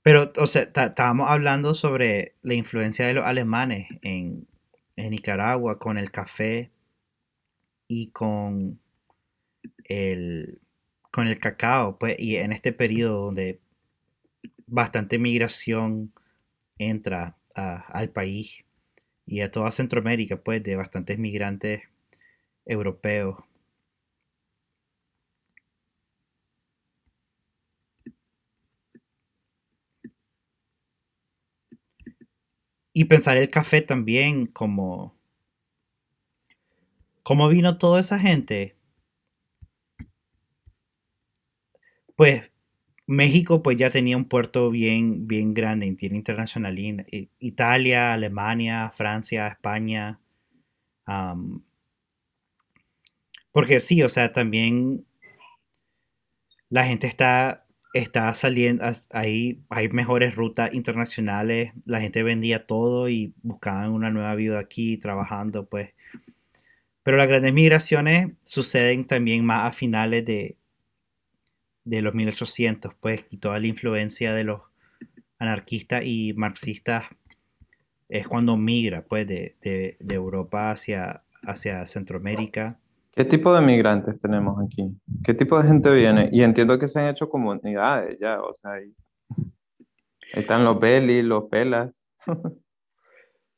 [0.02, 4.46] Pero, o sea, estábamos hablando sobre la influencia de los alemanes en,
[4.98, 6.70] en Nicaragua con el café
[7.88, 8.82] y con
[9.86, 10.60] el,
[11.14, 13.62] con el cacao, pues, y en este periodo donde
[14.66, 16.12] bastante migración
[16.78, 18.66] entra al país
[19.26, 21.84] y a toda Centroamérica, pues, de bastantes migrantes
[22.66, 23.38] europeos.
[32.98, 35.16] Y pensar el café también como...
[37.22, 38.76] ¿Cómo vino toda esa gente?
[42.16, 42.50] Pues
[43.06, 46.76] México pues ya tenía un puerto bien, bien grande, tiene internacional.
[47.38, 50.20] Italia, Alemania, Francia, España.
[53.52, 55.06] porque sí, o sea, también
[56.70, 57.67] la gente está,
[57.98, 64.36] está saliendo, ahí hay mejores rutas internacionales, la gente vendía todo y buscaban una nueva
[64.36, 65.92] vida aquí, trabajando, pues.
[67.04, 70.58] Pero las grandes migraciones suceden también más a finales de,
[71.86, 74.62] de los 1800, pues, y toda la influencia de los
[75.40, 77.06] anarquistas y marxistas
[78.10, 82.80] es cuando migra, pues, de, Europa hacia, hacia Centroamérica.
[83.18, 84.96] ¿Qué tipo de migrantes tenemos aquí?
[85.24, 86.30] ¿Qué tipo de gente viene?
[86.32, 88.94] Y entiendo que se han hecho comunidades ya, o sea, ahí,
[90.34, 91.92] están los belis, los pelas.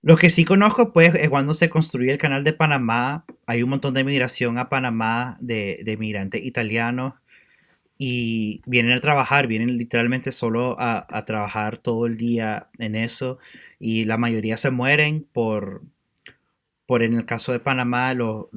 [0.02, 3.72] Lo que sí conozco, pues, es cuando se construyó el canal de Panamá, hay un
[3.72, 7.16] montón de migración a Panamá de, de migrantes italianos
[7.98, 13.40] y vienen a trabajar, vienen literalmente solo a, trabajar todo el día en eso
[13.78, 15.84] y la mayoría se mueren por,
[16.86, 18.48] por en el caso de Panamá, los,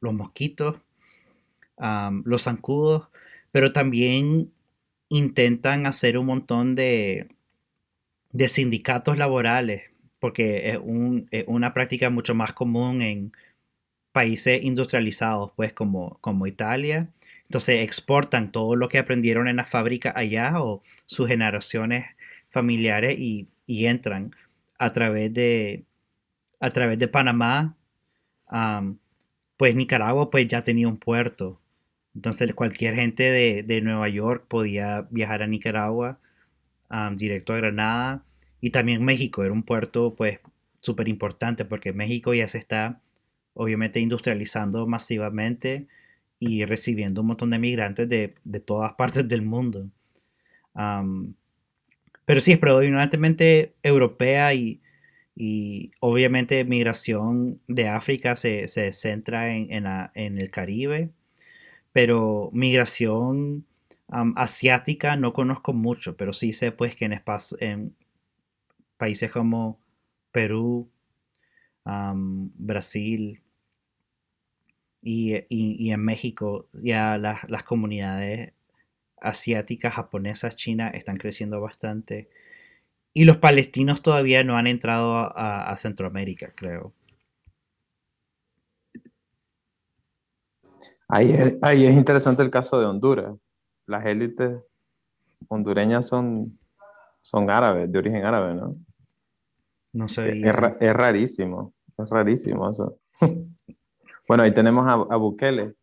[0.00, 0.76] mosquitos,
[2.24, 3.08] los zancudos,
[3.52, 4.52] pero también
[5.08, 7.28] intentan hacer un montón de,
[8.32, 10.78] de sindicatos laborales, porque es,
[11.30, 13.32] es, una práctica mucho más común en
[14.12, 17.08] países industrializados, pues como, como Italia
[17.50, 22.06] entonces exportan todo lo que aprendieron en la fábrica allá o sus generaciones
[22.48, 24.36] familiares y, entran
[24.78, 25.84] a través de,
[26.60, 27.76] a través de Panamá.
[29.60, 31.60] Pues Nicaragua pues ya tenía un puerto.
[32.14, 36.18] Entonces cualquier gente de, Nueva York podía viajar a Nicaragua
[37.16, 38.24] directo a Granada.
[38.62, 40.40] Y también México era un puerto pues
[40.80, 43.02] súper importante porque México ya se está
[43.52, 45.88] obviamente industrializando masivamente
[46.38, 48.28] y recibiendo un montón de migrantes de,
[48.64, 49.90] todas partes del mundo.
[52.24, 54.80] pero sí, es predominantemente europea y,
[56.00, 61.10] obviamente migración de África se, centra en, en, el Caribe,
[61.92, 63.66] pero migración
[64.36, 67.22] asiática no conozco mucho, pero sí sé pues que en,
[67.60, 67.96] en
[68.96, 69.80] países como
[70.32, 70.90] Perú,
[71.84, 73.42] Brasil,
[75.02, 78.52] y, en México ya las, comunidades
[79.20, 82.28] asiáticas, japonesas, chinas están creciendo bastante.
[83.12, 86.92] Y los palestinos todavía no han entrado a, Centroamérica, creo.
[91.08, 93.34] Ahí es, ahí es, interesante el caso de Honduras.
[93.86, 94.62] Las élites
[95.48, 96.56] hondureñas son,
[97.22, 98.76] son árabes, de origen árabe, ¿no?
[99.92, 100.30] No sé.
[100.30, 100.44] Es,
[100.80, 102.98] es, rarísimo, es rarísimo eso.
[104.28, 105.74] Bueno, ahí tenemos a, a Bukele,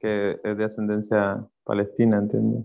[0.00, 2.64] que es de ascendencia palestina, entiendo.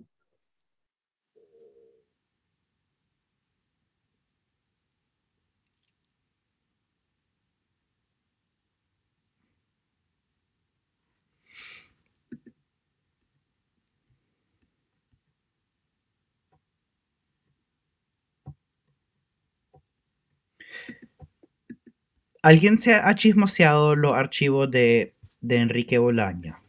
[22.48, 25.14] ¿Alguien se ha chismoseado los archivos de,
[25.50, 26.64] Enrique Bolaña?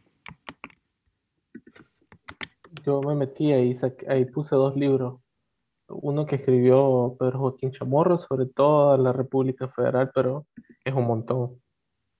[2.85, 3.73] Yo me metí ahí,
[4.09, 5.21] ahí puse dos libros.
[5.87, 10.47] Uno que escribió Pedro Joaquín Chamorro sobre toda la República Federal, pero
[10.83, 11.61] es un montón.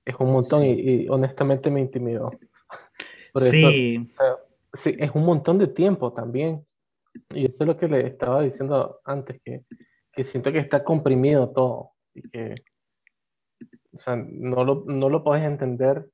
[0.06, 2.30] Es un montón y, honestamente me intimidó.
[3.34, 4.06] sí.
[4.72, 6.64] sí, es un montón de tiempo también.
[7.28, 9.64] Y eso es lo que le estaba diciendo antes, que,
[10.14, 12.54] que siento que está comprimido todo y que
[14.00, 16.08] o sea, no lo, no lo puedes entender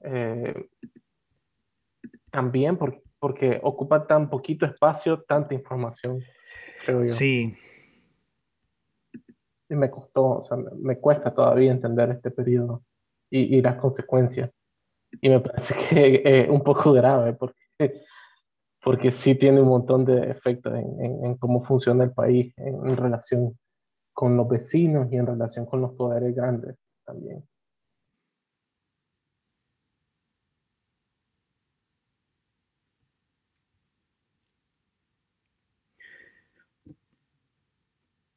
[0.00, 0.68] eh,
[2.32, 6.20] también porque, porque ocupa tan poquito espacio, tanta información,
[6.84, 7.08] creo yo.
[7.08, 7.56] Sí.
[9.68, 12.82] Y me costó, o sea, me cuesta todavía entender este periodo
[13.30, 14.50] y, y las consecuencias.
[15.20, 18.02] Y me parece que es un poco grave porque,
[18.82, 23.56] porque sí tiene un montón de efectos en, en, cómo funciona el país en relación
[24.12, 26.74] con los vecinos y en relación con los poderes grandes
[27.08, 27.42] también.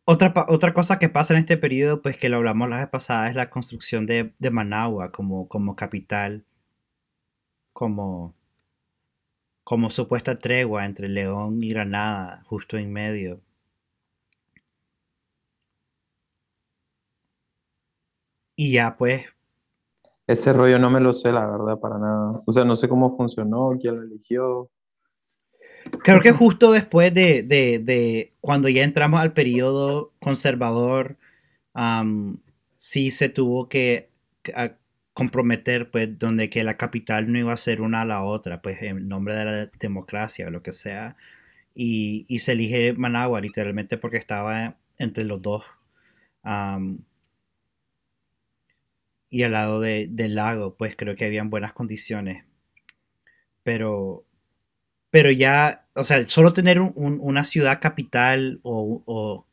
[0.05, 3.29] Otra, otra cosa que pasa en este periodo, pues que lo hablamos la vez pasada,
[3.29, 6.45] es la construcción de, Managua como, como capital,
[7.73, 8.33] como,
[9.63, 13.41] como supuesta tregua entre León y Granada, justo en medio.
[18.61, 19.25] Y ya pues.
[20.27, 22.43] Ese rollo no me lo sé, la verdad, para nada.
[22.45, 24.69] O sea, no sé cómo funcionó, quién lo eligió.
[26.03, 31.17] creo que justo después de, de, de cuando ya entramos al periodo conservador,
[31.73, 32.37] um,
[32.77, 34.11] sí se tuvo que
[35.15, 38.79] comprometer, pues, donde que la capital no iba a ser una a la otra, pues,
[38.83, 41.17] en nombre de la democracia o lo que sea.
[41.73, 45.63] Y, y se elige Managua literalmente porque estaba entre los dos.
[49.31, 52.45] Y al lado de, del lago, pues creo que habían buenas condiciones.
[53.63, 54.25] Pero,
[55.11, 59.45] pero ya, o sea, solo tener una ciudad capital o,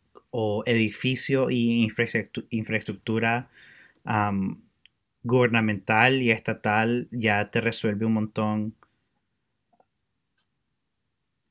[0.67, 1.89] edificio y
[2.51, 3.51] infraestructura,
[5.23, 8.75] gubernamental y estatal ya te resuelve un montón.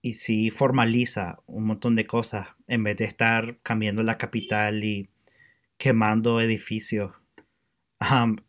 [0.02, 5.10] Y sí formaliza un montón de cosas en vez de estar cambiando la capital y
[5.78, 7.12] quemando edificios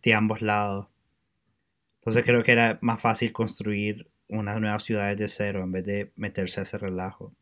[0.02, 0.88] de ambos lados.
[2.00, 6.12] Entonces creo que era más fácil construir unas nuevas ciudades de cero en vez de
[6.16, 7.34] meterse a ese relajo.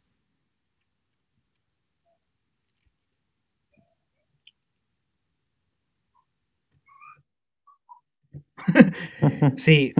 [9.57, 9.93] sí,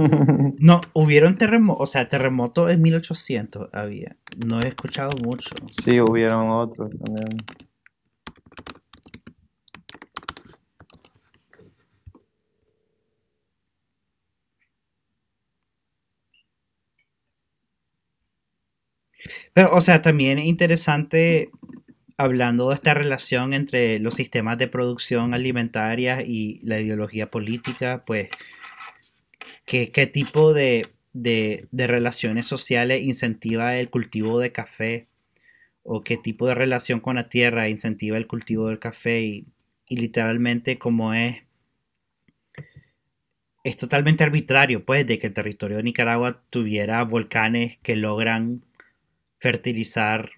[0.59, 5.51] no, hubieron terremotos, o sea, terremotos en 1800 había, no he escuchado mucho.
[5.71, 7.39] Sí, hubieron otros también.
[19.53, 21.51] Pero, o sea, también es interesante
[22.17, 28.29] hablando de esta relación entre los sistemas de producción alimentaria y la ideología política, pues,
[29.65, 30.89] ¿qué, tipo de,
[31.73, 35.09] relaciones sociales incentiva el cultivo de café?
[35.83, 39.21] ¿O qué tipo de relación con la tierra incentiva el cultivo del café?
[39.23, 39.47] Y,
[39.89, 41.47] y literalmente como es
[43.67, 48.63] es totalmente arbitrario, pues, de que el territorio de Nicaragua tuviera volcanes que logran
[49.39, 50.31] fertilizar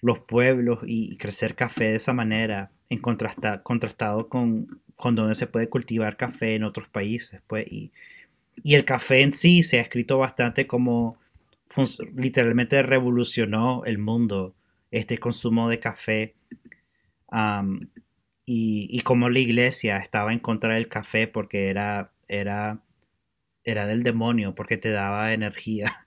[0.00, 5.68] los pueblos y crecer café de esa manera, en contrastado con, con donde se puede
[5.68, 7.42] cultivar café en otros países.
[7.46, 7.92] Pues, y,
[8.64, 11.16] el café en sí se ha escrito bastante como
[12.14, 14.54] literalmente revolucionó el mundo,
[14.90, 16.34] este consumo de café.
[18.46, 22.80] y, y, como la iglesia estaba en contra del café porque era, era,
[23.70, 26.04] era del demonio, porque te daba energía.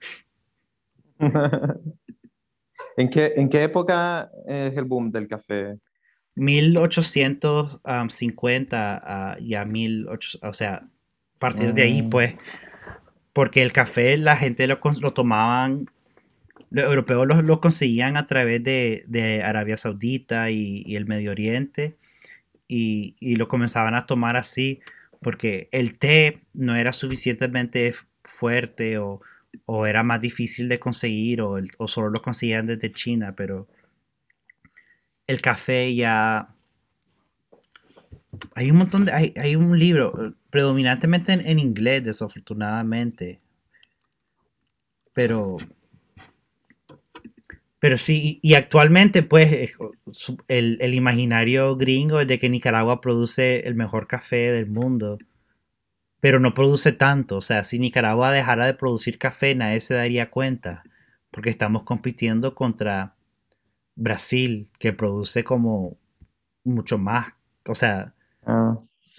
[2.96, 5.78] ¿En qué, ¿En qué época es el boom del café?
[6.36, 10.88] 1850 y a 1800, o sea, a
[11.38, 12.10] partir de ahí, mm.
[12.10, 12.34] pues,
[13.32, 15.86] porque el café la gente lo, lo tomaban,
[16.70, 21.96] los europeos lo, conseguían a través de, Arabia Saudita y, el Medio Oriente
[22.66, 24.80] y, y, lo comenzaban a tomar así
[25.24, 29.20] porque el té no era suficientemente fuerte o,
[29.66, 33.66] o era más difícil de conseguir o, o, solo lo conseguían desde China, pero
[35.26, 36.54] el café ya...
[38.54, 39.12] Hay un montón de...
[39.36, 43.40] Hay, un libro, predominantemente en, inglés, desafortunadamente.
[45.14, 45.56] Pero...
[47.84, 49.72] Pero sí, y actualmente pues
[50.48, 55.18] el, el imaginario gringo es de que Nicaragua produce el mejor café del mundo
[56.24, 57.36] pero no produce tanto.
[57.36, 60.82] O sea, si Nicaragua dejara de producir café, nadie se daría cuenta,
[61.30, 63.14] porque estamos compitiendo contra
[63.94, 65.98] Brasil, que produce como
[66.64, 67.34] mucho más.
[67.66, 68.14] O sea,
[68.46, 68.78] ah.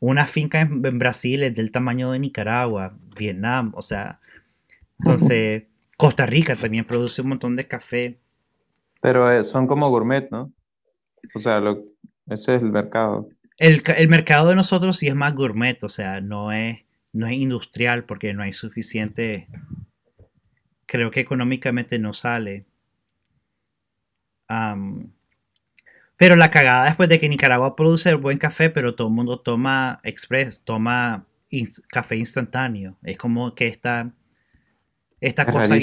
[0.00, 4.18] una finca en, Brasil es del tamaño de Nicaragua, Vietnam, o sea,
[4.98, 5.68] entonces
[5.98, 8.20] Costa Rica también produce un montón de café.
[9.00, 10.52] Pero eh, son como gourmet, ¿no?
[11.34, 11.60] O sea,
[12.28, 13.28] ese es el mercado.
[13.56, 16.78] El, mercado de nosotros sí es más gourmet, o sea, no es,
[17.12, 19.48] no es industrial porque no hay suficiente.
[20.86, 22.64] Creo que económicamente no sale.
[26.16, 29.98] pero la cagada después de que Nicaragua produce buen café, pero todo el mundo toma
[30.04, 31.26] express, toma
[31.88, 32.96] café instantáneo.
[33.02, 33.66] Es como que
[35.20, 35.76] esta, cosa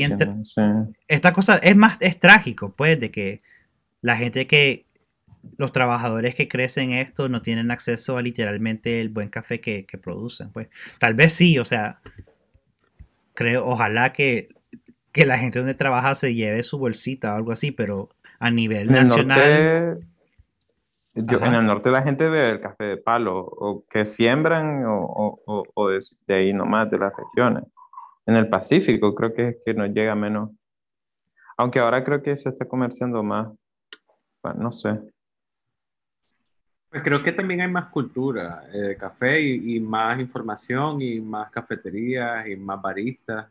[1.07, 3.41] Esta cosa es más, es trágico, pues, de que
[4.01, 4.85] la gente que,
[5.57, 10.51] los trabajadores que crecen esto no tienen acceso a literalmente el buen café que, producen.
[10.51, 11.99] Pues tal vez sí, o sea,
[13.33, 14.49] creo, ojalá que,
[15.13, 18.09] la gente donde trabaja se lleve su bolsita o algo así, pero
[18.39, 19.99] a nivel nacional.
[21.15, 25.39] en el norte la gente ve el café de palo, o que siembran, o,
[25.73, 27.63] o, de ahí nomás, de las regiones.
[28.25, 30.51] En el Pacífico creo que, que nos llega menos.
[31.57, 33.49] Aunque ahora creo que se está comerciando más.
[34.41, 34.99] Bueno, no sé.
[36.95, 41.51] Pues creo que también hay más cultura eh, de café y, más información y más
[41.51, 43.47] cafeterías y más baristas.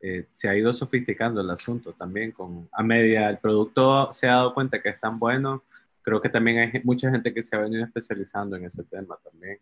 [0.00, 4.32] Eh, se ha ido sofisticando el asunto también con a media el producto se ha
[4.32, 5.62] dado cuenta que es tan bueno
[6.02, 9.60] creo que también hay mucha gente que se ha venido especializando en ese tema también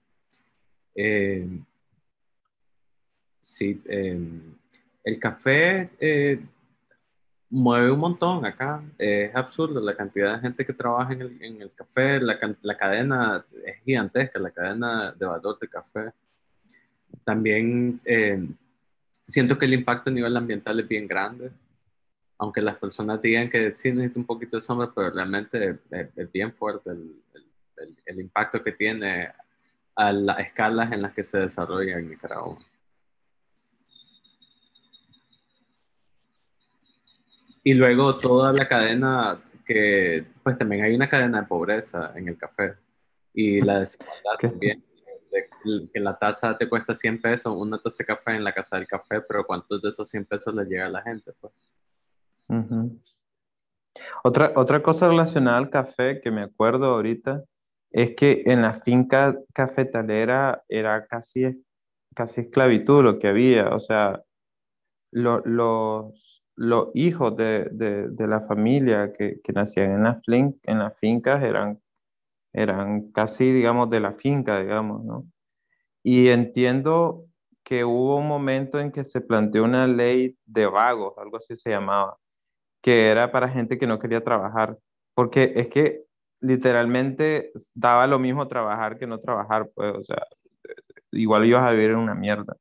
[0.95, 1.47] eh,
[3.41, 5.91] sí el café
[7.51, 8.83] mueve un montón acá.
[8.97, 11.21] Es absurdo la cantidad de gente que trabaja en
[11.61, 12.21] el, café.
[12.21, 16.13] La, cadena es gigantesca, la cadena de valor de café.
[17.25, 18.49] También eh,
[19.27, 21.51] siento que el impacto a nivel ambiental es bien grande.
[22.39, 26.55] Aunque las personas digan que sí necesita un poquito de sombra, pero realmente es, bien
[26.55, 27.23] fuerte el,
[28.07, 29.31] el impacto que tiene
[29.95, 32.57] a las escalas en las que se desarrolla en Nicaragua.
[37.63, 42.37] Y luego toda la cadena que, pues también hay una cadena de pobreza en el
[42.37, 42.75] café
[43.35, 44.85] y la desigualdad también.
[45.93, 48.87] que la taza te cuesta 100 pesos, una taza de café en la casa del
[48.87, 51.33] café, pero ¿cuántos de esos 100 pesos le llega a la gente?
[51.41, 51.53] Pues?
[54.25, 57.45] otra, otra cosa relacionada al café que me acuerdo ahorita
[57.93, 61.65] es que en la finca cafetalera era casi,
[62.15, 64.23] casi esclavitud lo que había, o sea,
[65.13, 71.43] los los hijos de, de, la familia que, que nacían en las, en las fincas
[71.43, 71.81] eran,
[72.53, 75.25] eran casi, digamos, de la finca, digamos, ¿no?
[76.03, 77.25] Y entiendo
[77.65, 81.71] que hubo un momento en que se planteó una ley de vagos, algo así se
[81.71, 82.19] llamaba,
[82.83, 84.77] que era para gente que no quería trabajar,
[85.15, 86.03] porque es que
[86.43, 90.27] literalmente daba lo mismo trabajar que no trabajar, pues, o sea,
[91.13, 92.55] igual ibas a vivir en una mierda.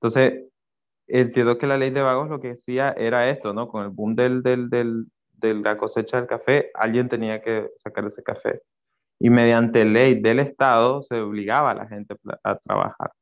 [0.00, 0.46] Entonces,
[1.06, 3.68] entiendo que la ley de vagos lo que decía era esto, ¿no?
[3.68, 8.04] Con el boom del, del, del, de la cosecha del café, alguien tenía que sacar
[8.06, 8.62] ese café.
[9.18, 13.12] Y mediante ley del Estado se obligaba a la gente a trabajar.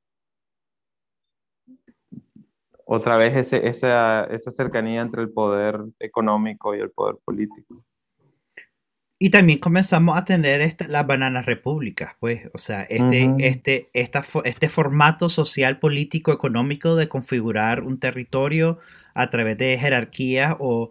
[2.86, 7.82] Otra vez ese, esa, esa cercanía entre el poder económico y el poder político.
[9.18, 14.68] Y también comenzamos a tener esta, las bananas repúblicas, pues, o sea, este, este, este
[14.68, 18.80] formato social, político, económico de configurar un territorio
[19.14, 20.90] a través de jerarquías o,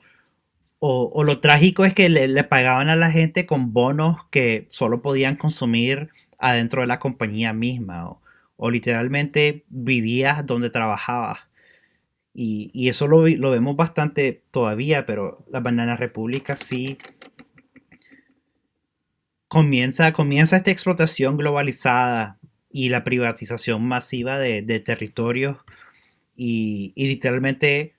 [0.79, 5.35] o, lo trágico es que le, pagaban a la gente con bonos que solo podían
[5.37, 6.09] consumir
[6.39, 8.21] adentro de la compañía misma o,
[8.57, 11.39] o literalmente vivías donde trabajabas.
[12.33, 16.97] Y, y eso lo, lo, vemos bastante todavía, pero las bananas repúblicas sí
[19.53, 22.39] comienza, comienza esta explotación globalizada
[22.71, 25.57] y la privatización masiva de, territorios
[26.35, 27.93] y, literalmente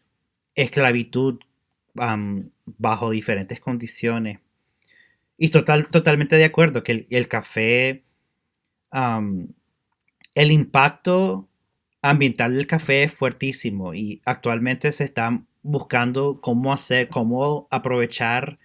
[0.56, 1.38] esclavitud
[1.94, 4.40] bajo diferentes condiciones.
[5.38, 8.02] Y total, totalmente de acuerdo que el, café,
[10.34, 11.48] el impacto
[12.02, 18.58] ambiental del café es fuertísimo y actualmente se está buscando cómo hacer, cómo aprovechar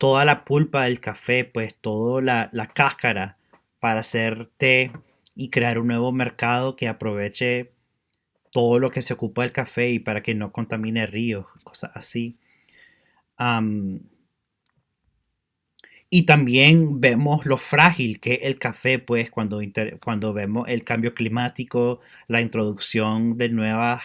[0.00, 3.36] toda la pulpa del café, pues toda la, cáscara
[3.80, 4.92] para hacer té
[5.34, 7.72] y crear un nuevo mercado que aproveche
[8.50, 12.38] todo lo que se ocupa del café y para que no contamine ríos, cosas así.
[16.08, 19.60] y también vemos lo frágil que el café, pues cuando,
[20.02, 24.02] cuando vemos el cambio climático, la introducción de nuevas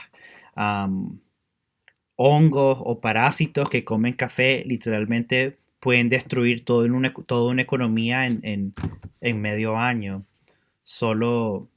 [2.18, 8.26] hongos o parásitos que comen café, literalmente pueden destruir todo en una, toda una economía
[8.26, 8.74] en,
[9.22, 10.26] medio año,
[10.82, 11.68] solo,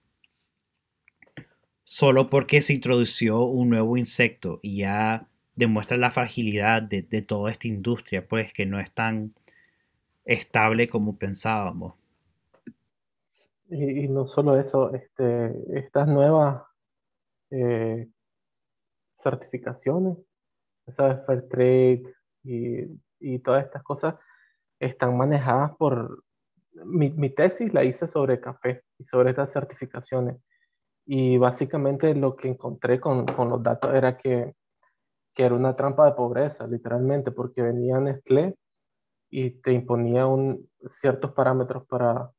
[1.85, 7.69] solo porque se introdució un nuevo insecto y ya demuestra la fragilidad de, toda esta
[7.69, 9.35] industria, pues que no es tan
[10.25, 11.93] estable como pensábamos.
[13.69, 16.63] Y, no solo eso, este, estas nuevas
[17.51, 18.09] eh,
[19.23, 20.17] certificaciones,
[20.87, 22.03] esa Fair Trade
[22.43, 22.87] y
[23.21, 24.15] y todas estas cosas
[24.81, 26.25] están manejadas por...
[26.85, 30.37] Mi, mi, tesis la hice sobre café y sobre estas certificaciones.
[31.07, 34.55] Y básicamente lo que encontré con, con los datos era que,
[35.35, 38.55] que, era una trampa de pobreza, literalmente, porque venía Nestlé
[39.31, 42.31] y te imponía un, ciertos parámetros para,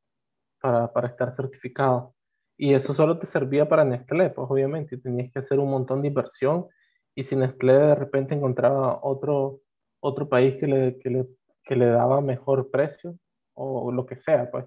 [0.62, 2.16] para, para estar certificado.
[2.58, 6.10] Y eso solo te servía para Nestlé, pues obviamente, tenías que hacer un montón de
[6.10, 6.68] inversión
[7.16, 9.60] y si Nestlé de repente encontraba otro,
[10.00, 11.28] otro país que le, que le,
[11.64, 13.18] que le daba mejor precio
[13.54, 14.66] o lo que sea, pues,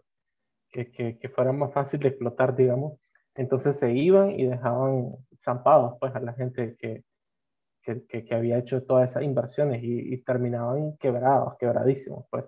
[0.72, 2.98] que, que, que, fuera más fácil de explotar, digamos.
[3.34, 7.04] Entonces se iban y dejaban zampados, pues, a la gente que,
[7.82, 12.44] que, había hecho todas esas inversiones y, y, terminaban quebrados, quebradísimos, pues.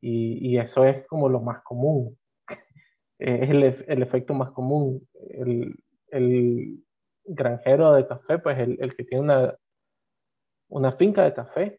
[0.00, 2.18] Y, y eso es como lo más común.
[3.18, 5.06] es el, el, efecto más común.
[5.30, 5.76] El,
[6.10, 6.84] el,
[7.30, 9.54] granjero de café, pues el, el que tiene una,
[10.68, 11.78] una finca de café,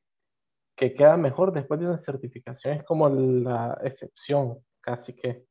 [0.80, 5.44] que queda mejor después de una certificación, es como la excepción, casi que.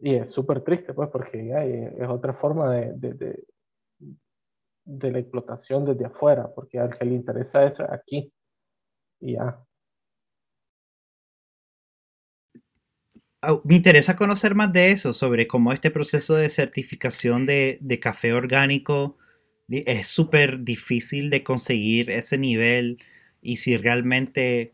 [0.00, 3.14] Y es súper triste, pues, porque ya es otra forma de,
[4.84, 8.32] de, la explotación desde afuera, porque al que le interesa eso es aquí.
[9.20, 9.64] Y ya.
[13.62, 18.32] Me interesa conocer más de eso, sobre cómo este proceso de certificación de, de café
[18.32, 19.16] orgánico
[19.68, 22.98] es súper difícil de conseguir ese nivel
[23.44, 24.72] y si realmente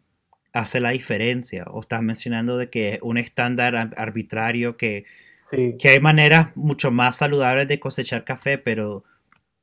[0.52, 1.64] hace la diferencia.
[1.70, 5.04] O estás mencionando de que es un estándar arbitrario que,
[5.50, 5.76] sí.
[5.78, 9.04] que hay maneras mucho más saludables de cosechar café, pero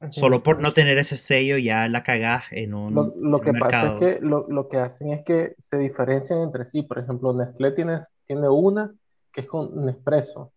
[0.10, 3.60] solo por no tener ese sello ya la cagás en un Lo, lo que un
[3.60, 3.94] pasa mercado.
[3.94, 6.84] es que lo, lo que hacen es que se diferencian entre sí.
[6.84, 8.94] Por ejemplo, Nestlé tiene, tiene una
[9.32, 10.52] que es con Nespresso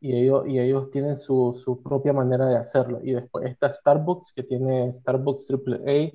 [0.00, 3.00] y ellos, y ellos tienen su, su propia manera de hacerlo.
[3.02, 6.12] Y después está Starbucks que tiene Starbucks AAA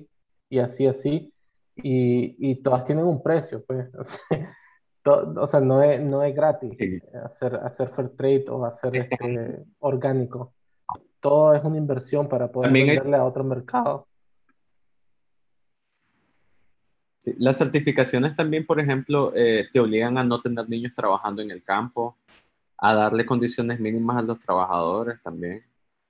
[0.48, 1.33] y así, así.
[1.76, 3.88] Y, y todas tienen un precio, pues.
[5.02, 6.98] To- O sea, no es, no es gratis Sí.
[7.22, 10.54] hacer, hacer fair trade o hacer este orgánico.
[11.20, 14.06] Todo es una inversión para poder También hay- venderle a otro mercado.
[17.18, 21.50] Sí, Las certificaciones también, por ejemplo, eh, te obligan a no tener niños trabajando en
[21.50, 22.16] el campo,
[22.78, 25.64] a darle condiciones mínimas a los trabajadores también.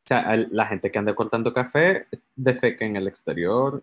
[0.05, 3.82] O sea, la gente que anda cortando café defeca en el exterior,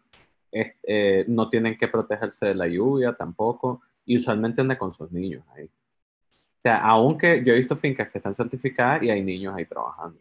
[0.51, 5.11] es- eh, no tienen que protegerse de la lluvia tampoco, y usualmente anda con sus
[5.11, 5.65] niños ahí.
[5.65, 10.19] O sea, aunque yo he visto fincas que están certificadas y hay niños ahí trabajando.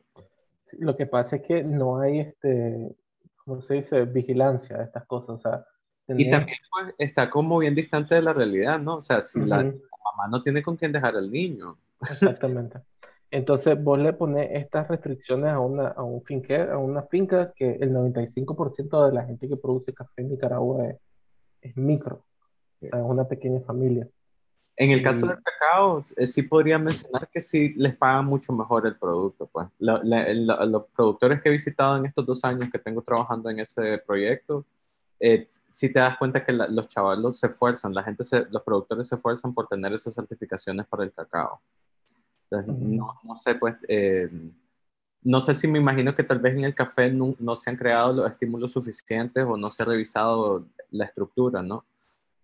[0.63, 2.97] Sí, lo que pasa es que no hay, este,
[3.45, 4.05] ¿cómo se dice?
[4.05, 5.31] Vigilancia de estas cosas.
[5.31, 5.67] O sea,
[6.09, 8.97] Y también pues, está como bien distante de la realidad, ¿no?
[8.97, 11.77] O sea, si la mamá no tiene con quién dejar al niño.
[12.01, 12.81] exactamente.
[13.31, 17.73] Entonces, vos le pones estas restricciones a una, a un finquero, a una finca que
[17.81, 20.97] el 95% de la gente que produce café en Nicaragua es,
[21.63, 22.25] es micro,
[22.81, 24.09] es una pequeña familia.
[24.77, 28.87] En el caso del cacao, eh, sí podría mencionar que sí les pagan mucho mejor
[28.87, 29.47] el producto.
[29.47, 29.69] Pues.
[29.79, 33.51] Lo- la- lo- los productores que he visitado en estos dos años que tengo trabajando
[33.51, 34.65] en ese proyecto,
[35.21, 38.63] eh, sí te das cuenta que la- los chavalos se esfuerzan, la gente se- los
[38.63, 41.61] productores se esfuerzan por tener esas certificaciones para el cacao.
[42.51, 44.29] Entonces, no, no sé, pues, eh,
[45.23, 47.77] no sé si me imagino que tal vez en el café no, no se han
[47.77, 51.85] creado los estímulos suficientes o no se ha revisado la estructura, ¿no?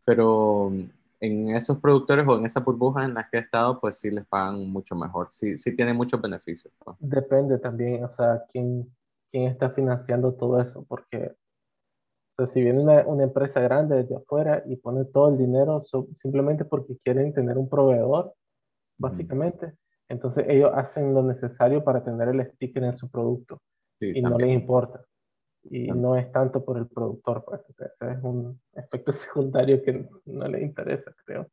[0.05, 0.73] Pero
[1.20, 4.27] en esos productores o en esas burbujas en las que he estado, pues sí les
[4.27, 6.73] pagan mucho mejor, sí, sí tienen muchos beneficios.
[7.01, 8.95] Depende también, o sea, quién,
[9.31, 11.35] quién está financiando todo eso, porque
[12.39, 15.81] o sea, si viene una, una empresa grande desde afuera y pone todo el dinero
[15.81, 18.35] so- simplemente porque quieren tener un proveedor,
[18.99, 19.74] básicamente,
[20.09, 23.61] entonces ellos hacen lo necesario para tener el sticker en su producto
[24.01, 24.51] Sí, y no también.
[24.51, 25.05] les importa.
[25.65, 26.03] Y También.
[26.03, 30.09] no es tanto por el productor, pues, o sea, ese es un efecto secundario que
[30.27, 31.49] no les interesa, creo.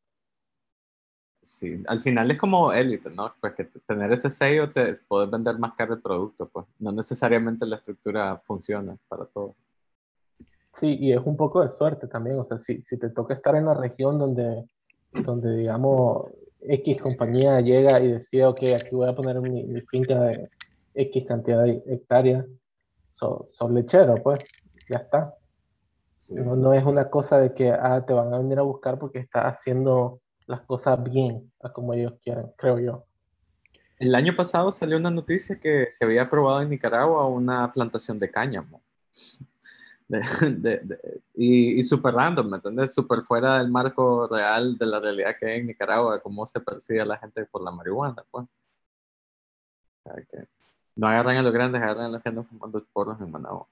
[1.42, 3.34] Sí, al final es como élite, ¿no?
[3.42, 7.66] Pues que tener ese sello te puedes vender más caro el producto, pues no necesariamente
[7.66, 9.56] la estructura funciona para todo.
[10.74, 13.56] Sí, y es un poco de suerte también, o sea, si, si te toca estar
[13.56, 14.66] en la región donde,
[15.12, 16.32] donde digamos,
[16.68, 20.50] X compañía llega y decide, ok, aquí voy a poner mi, mi finca de
[20.94, 22.46] X cantidad de hectáreas,
[23.12, 24.40] son son lecheros, pues,
[24.90, 25.36] ya está.
[26.18, 26.36] Sí.
[26.36, 29.20] No, no es una cosa de que ah, te van a venir a buscar porque
[29.20, 33.06] estás haciendo las cosas bien, a como ellos quieren, creo yo.
[33.98, 38.30] El año pasado salió una noticia que se había aprobado en Nicaragua una plantación de
[38.30, 38.82] cáñamo.
[40.08, 40.20] De-
[40.58, 42.94] de- de- y, y súper random, ¿me entiendes?
[42.94, 47.02] Súper fuera del marco real de la realidad que hay en Nicaragua, cómo se persigue
[47.02, 48.46] a la gente por la marihuana, pues.
[50.96, 53.68] No agarran a los grandes, agarran a los que andan fumando porros en Managua.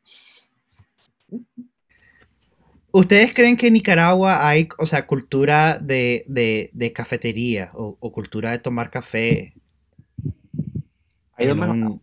[2.94, 8.12] ¿Ustedes creen que en Nicaragua hay, o sea, cultura de, de- de cafetería o, o
[8.12, 9.54] cultura de tomar café?
[11.36, 11.86] Ha ido mejorando.
[11.92, 12.02] un-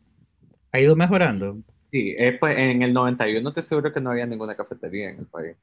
[0.72, 1.58] ha ido mejorando.
[1.90, 5.26] Sí, eh, pues en el 91 te aseguro que no había ninguna cafetería en el
[5.26, 5.56] país.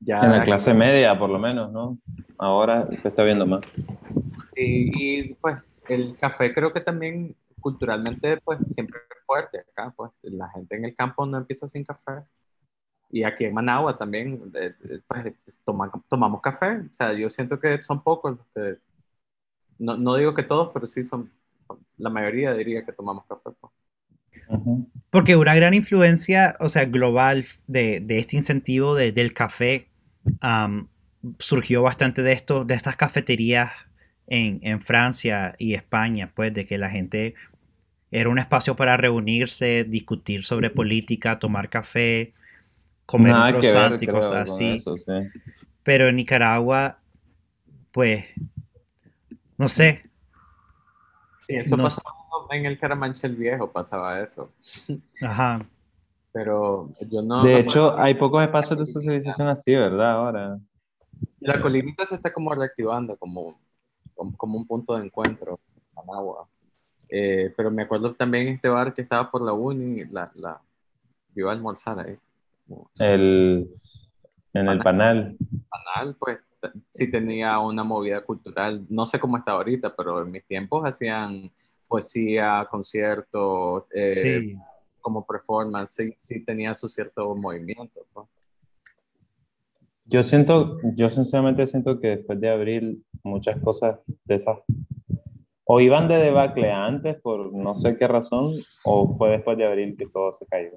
[0.00, 1.98] Ya En la clase media, por lo menos, ¿no?
[2.38, 3.60] Ahora se está viendo más.
[4.54, 5.56] Y, y, pues
[5.88, 10.84] el café creo que también culturalmente pues siempre es fuerte acá, pues la gente en
[10.84, 12.24] el campo no empieza sin café.
[13.10, 14.74] Y aquí en Managua también eh,
[15.08, 16.78] pues, toma- tomamos café.
[16.90, 18.78] O sea, yo siento que son pocos los que,
[19.78, 21.32] no, no digo que todos, pero sí son,
[21.98, 23.50] la mayoría diría que tomamos café.
[23.60, 23.72] pues.
[25.10, 29.88] Porque una gran influencia, o sea, global de, de este incentivo de- del café
[31.38, 33.72] surgió bastante de esto, de estas cafeterías
[34.26, 37.34] en, en Francia y España, pues de que la gente
[38.10, 42.34] era un espacio para reunirse, discutir sobre política, tomar café,
[43.06, 44.74] comer Nada un que ver, croissant y cosas así.
[44.74, 45.12] eso, sí.
[45.82, 47.00] Pero en Nicaragua,
[47.92, 48.26] pues,
[49.58, 50.02] no sé,
[51.46, 52.15] Sí, eso No pasaba
[52.50, 54.50] en el Caramanchel Viejo, pasaba eso.
[55.22, 55.66] ajá.
[56.32, 57.42] Pero yo no.
[57.42, 60.12] De hecho, hay pocos espacios de socialización así, ¿verdad?
[60.12, 60.58] Ahora.
[61.40, 63.58] La colinita se está como reactivando como,
[64.14, 65.58] como, como un punto de encuentro,
[65.94, 66.46] Managua.
[67.08, 70.60] Eh, pero me acuerdo también este bar que estaba por la uni, la, la,
[71.34, 72.18] yo iba a almorzar ahí.
[72.98, 73.70] El,
[74.52, 75.36] en el panel.
[75.70, 76.38] Canal, pues
[76.90, 81.50] sí tenía una movida cultural, no sé cómo está ahorita, pero en mis tiempos hacían
[81.86, 84.56] poesía, conciertos, eh, Sí.
[85.00, 88.04] como performance, sí, sí tenía su cierto movimiento.
[88.12, 88.26] pues.
[90.08, 94.58] Yo siento, yo sinceramente siento que después de abril muchas cosas de esas
[95.64, 98.52] o iban de debacle antes por no sé qué razón
[98.84, 100.70] o fue después de abril que todo se cayó.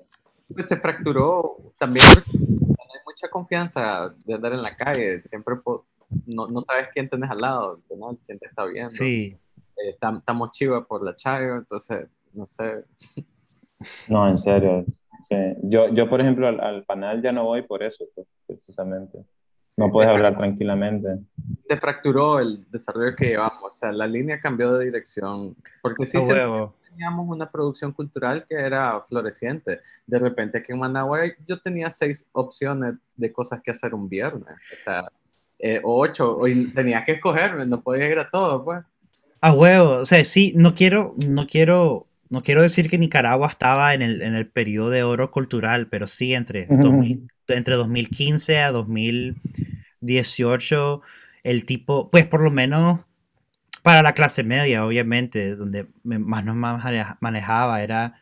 [0.52, 5.56] Pues se fracturó también no hay mucha confianza de andar en la calle, siempre
[6.26, 8.18] no, no sabes quién tenés al lado, ¿no?
[8.26, 8.90] quién te está viendo.
[8.90, 9.38] Sí.
[9.84, 12.86] Eh, tam- estamos chivas por la chayo, entonces, no sé.
[14.08, 14.86] No, en serio.
[15.30, 15.36] sí.
[15.64, 19.20] Yo, yo, por ejemplo, al, al panel ya no voy por eso, pues, precisamente.
[19.78, 21.20] No puedes hablar tranquilamente.
[21.70, 26.18] Se fracturó el desarrollo que llevamos, o sea, la línea cambió de dirección, porque sí
[26.90, 29.80] teníamos una producción cultural que era floreciente.
[30.06, 34.54] De repente aquí en Managua yo tenía seis opciones de cosas que hacer un viernes,
[34.74, 35.08] o sea,
[35.60, 38.84] eh, o ocho, y tenía que escoger, no podía ir a todo, pues.
[39.42, 43.94] A huevo, o sea, sí, no quiero, no quiero, no quiero decir que Nicaragua estaba
[43.94, 48.72] en el, en el periodo de oro cultural, pero sí entre, 2000 entre 2015 a
[48.72, 51.02] 2018,
[51.44, 53.02] el tipo, pues por lo menos
[53.84, 58.22] para la clase media, obviamente, donde más nos maneja- manejaba, era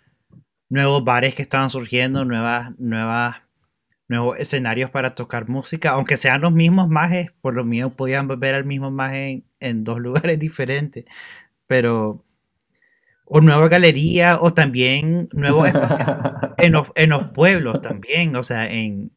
[0.69, 3.38] nuevos bares que estaban surgiendo, nuevas, nuevas,
[4.08, 8.56] nuevos escenarios para tocar música, aunque sean los mismos majes, por lo mío podían ver
[8.56, 11.06] al mismo maje en, en dos lugares diferentes,
[11.68, 12.24] pero
[13.26, 16.10] o nueva galería o también nuevos espacios
[16.58, 19.12] en los, en los pueblos también, o sea, en,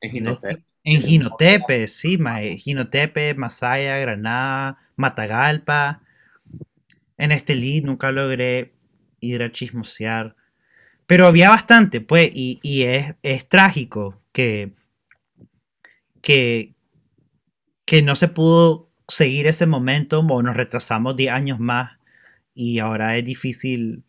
[0.00, 0.62] En Ginotep.
[0.84, 6.02] en Jinotepe, sí, mae, Jinotepe, Masaya, Granada, Matagalpa.
[7.18, 8.72] En Estelí nunca logré
[9.20, 10.36] ir a chismosear.
[11.06, 14.74] Pero había bastante, pues, y, y es, es trágico que,
[16.20, 16.74] que,
[17.86, 21.98] que no se pudo seguir ese momento o nos retrasamos 10 años más
[22.52, 24.04] y ahora es difícil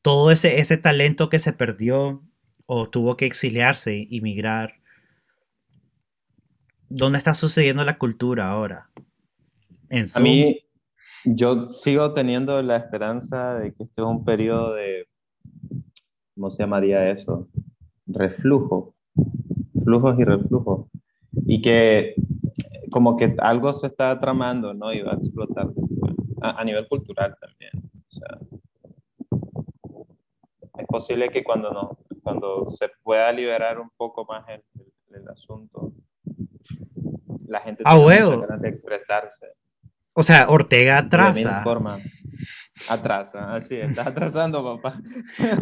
[0.00, 2.22] todo ese, ese talento que se perdió
[2.66, 4.74] o tuvo que exiliarse y migrar.
[6.88, 8.90] ¿Dónde está sucediendo la cultura ahora?
[9.88, 10.60] En A mí,
[11.24, 15.08] yo sigo teniendo la esperanza de que este es un periodo de,
[16.36, 17.48] ¿cómo se llamaría eso?
[18.06, 18.95] Reflujo,
[19.84, 20.86] flujos y reflujos.
[21.46, 22.14] Y que
[22.90, 24.92] como que algo se está tramando, ¿no?
[24.92, 25.68] Y va a explotar.
[26.40, 27.70] A, a nivel cultural también.
[28.08, 28.38] O sea,
[30.78, 35.28] es posible que cuando, no, cuando se pueda liberar un poco más el, el- el
[35.28, 35.92] asunto,
[37.48, 38.40] la gente Ah, tenga huevo.
[38.42, 39.46] ganas de expresarse.
[40.12, 41.62] O sea, Ortega misma
[42.88, 43.54] atrasa.
[43.54, 45.00] así, estás atrasando, papá.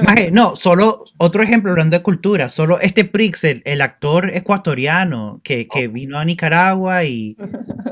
[0.05, 5.41] Maje, no, solo otro ejemplo hablando de cultura, solo este Prix, el, el actor ecuatoriano
[5.45, 7.37] que, que vino a Nicaragua y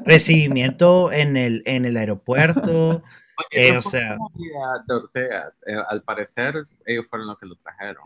[0.05, 3.03] recibimiento en el, en el aeropuerto.
[3.51, 4.17] Eh, o sea-
[4.87, 5.53] de Ortega.
[5.67, 6.55] Eh, al parecer,
[6.87, 8.05] ellos fueron los que lo trajeron.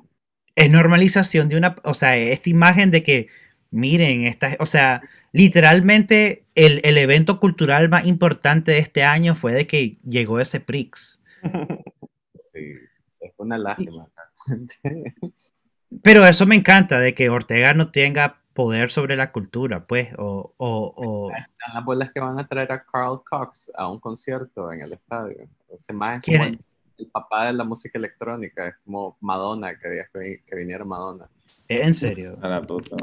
[0.54, 3.26] es normalización de una, o sea, esta imagen de que,
[3.70, 5.02] miren, esta, o sea,
[5.32, 10.60] literalmente el, el evento cultural más importante de este año fue de que llegó ese
[10.60, 11.22] Prix.
[12.52, 12.72] Sí,
[13.20, 14.08] es una lástima.
[16.02, 20.54] Pero eso me encanta, de que Ortega no tenga poder sobre la cultura, pues, o,
[20.56, 24.72] o, o- Están las bolas que van a traer a Carl Cox a un concierto
[24.72, 25.46] en el estadio.
[25.76, 26.58] Ese más es ¿Quién como el,
[26.98, 30.84] el papá de la música electrónica, es como Madonna, que querías que, vi- que viniera
[30.86, 31.26] Madonna.
[31.68, 32.38] en serio.
[32.40, 32.96] A la puta.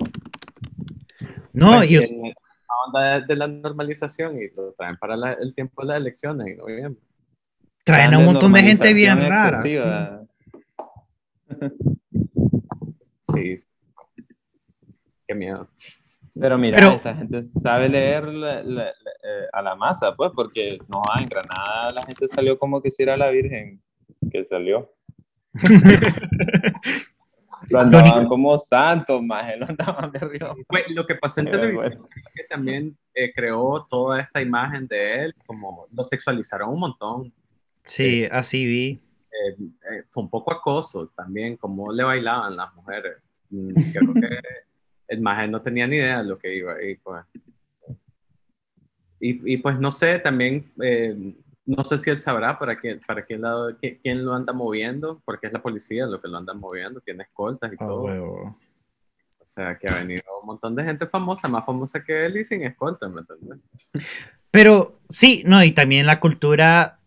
[1.54, 2.34] No, y, Pues, en la
[2.88, 6.48] onda de, de la normalización y lo traen para la- el tiempo de las elecciones
[6.48, 7.02] en noviembre.
[7.86, 9.62] traen a un montón de gente bien rara.
[9.62, 9.78] sí.
[13.22, 13.58] Sí.
[13.58, 13.68] sí.
[15.28, 15.70] Qué miedo.
[16.40, 20.32] Pero mira, Pero- esta gente sabe leer la- la- la- eh, a la masa, pues,
[20.36, 23.82] porque no, en Granada la gente salió como que si era la Virgen
[24.32, 24.92] que salió.
[27.69, 30.56] Lo andaban como santo, más lo andaban de arriba.
[30.68, 35.26] Pues, lo que pasó en televisión es que también eh, creó toda esta imagen de
[35.26, 37.34] él, como lo sexualizaron un montón.
[37.84, 39.02] Sí, así vi.
[39.34, 43.18] Eh, eh, fue un poco acoso también, como le bailaban las mujeres.
[43.49, 44.40] Mm, creo que
[45.07, 46.81] el maje no tenía ni idea de lo que iba.
[46.84, 47.23] Y pues,
[49.19, 51.34] y, y pues no sé, también, eh,
[51.65, 55.48] no sé si él sabrá para quién, para quién, lado, quién, lo anda moviendo, porque
[55.48, 58.03] es la policía lo que lo anda moviendo, tiene escoltas y todo.
[58.03, 58.57] huevo.
[59.40, 62.44] O sea, que ha venido un montón de gente famosa, más famosa que él y
[62.44, 63.60] sin escoltas, ¿me entiendes?
[64.52, 66.99] Pero sí, no, y también la cultura,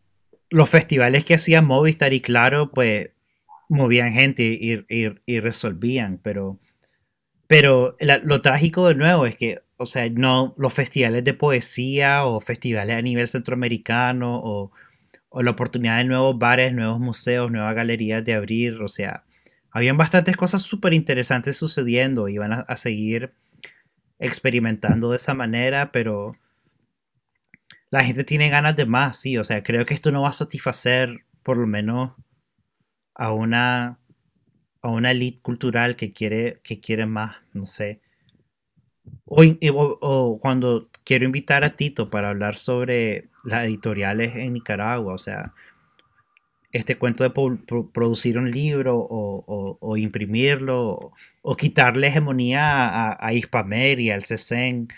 [0.50, 3.10] los festivales que hacían Movistar y Claro, pues
[3.68, 6.58] movían gente y, y- y resolvían, pero,
[7.46, 12.24] pero la- lo trágico de nuevo es que, o sea, no los festivales de poesía
[12.24, 14.72] o festivales a nivel centroamericano o,
[15.42, 19.24] la oportunidad de nuevos bares, nuevos museos, nuevas galerías de abrir, o sea,
[19.70, 23.34] habían bastantes cosas súper interesantes sucediendo y van a, a seguir
[24.18, 26.32] experimentando de esa manera, pero
[27.90, 30.32] la gente tiene ganas de más, sí, o sea, creo que esto no va a
[30.32, 32.12] satisfacer por lo menos
[33.14, 33.98] a una
[34.82, 38.00] a una elite cultural que quiere que quiere más, no sé.
[39.24, 45.14] O, o- o cuando quiero invitar a Tito para hablar sobre las editoriales en Nicaragua,
[45.14, 45.52] o sea,
[46.72, 47.30] este cuento de
[47.92, 51.12] producir un libro o, o- o imprimirlo o,
[51.42, 54.88] o quitarle hegemonía a, a Hispamer y al CESEN.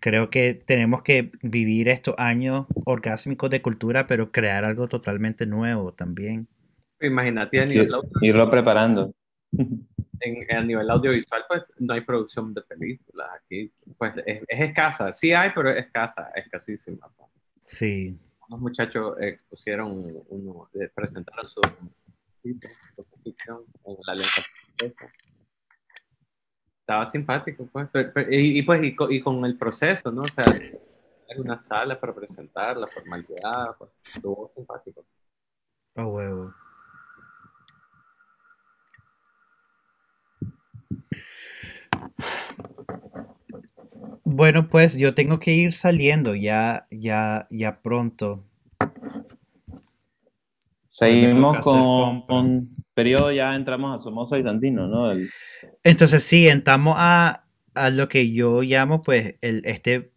[0.00, 5.92] Creo que tenemos que vivir estos años orgásmicos de cultura, pero crear algo totalmente nuevo
[5.92, 6.48] también.
[7.00, 7.58] Imagínate
[8.22, 9.12] Irlo preparando.
[10.20, 13.72] en- a nivel audiovisual, pues no hay producción de películas aquí.
[13.98, 17.08] Pues es, es escasa, sí hay, pero es escasa, escasísima.
[17.16, 17.28] pues.
[17.64, 18.18] Sí.
[18.48, 21.60] unos muchachos expusieron, uno, eh, presentaron su
[23.22, 24.42] ficción en la lenta.
[26.80, 27.88] Estaba simpático, pues.
[27.92, 30.22] Pero- pero- y, y, pues, y, co- y con el proceso, ¿no?
[30.22, 30.44] O sea,
[31.36, 35.04] una sala para presentar, la formalidad, pues, estuvo simpático.
[35.94, 36.52] A huevo.
[44.24, 48.44] Bueno, pues yo tengo que ir saliendo ya, ya, ya pronto.
[50.90, 55.10] Seguimos con, con periodo, ya entramos a Somoza y Santino, ¿no?
[55.10, 55.30] El-
[55.84, 57.44] Entonces sí, entramos a,
[57.74, 60.12] a lo que yo llamo pues el, este,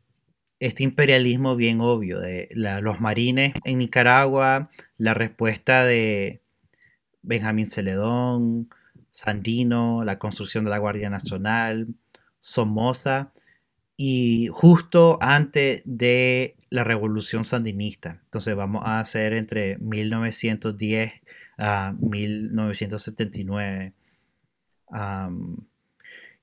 [0.60, 6.42] este imperialismo bien obvio de la- los marines en Nicaragua, la respuesta de
[7.22, 8.70] Benjamín Celedón,
[9.14, 11.88] Sandino, la construcción de la Guardia Nacional,
[12.40, 13.32] Somoza
[13.96, 18.20] y justo antes de la revolución sandinista.
[18.26, 21.14] Entonces vamos a hacer entre 1910
[21.60, 23.94] a 1979.
[24.90, 25.58] Am,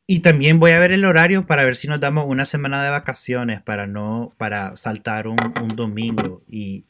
[0.07, 2.91] y también voy a ver el horario para ver si nos damos una semana de
[2.91, 5.37] vacaciones para no para saltar un,
[5.75, 6.85] domingo y,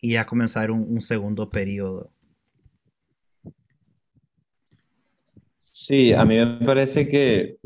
[0.00, 2.13] y ya comenzar un, un segundo periodo.
[5.86, 7.58] Sí, a mí me parece que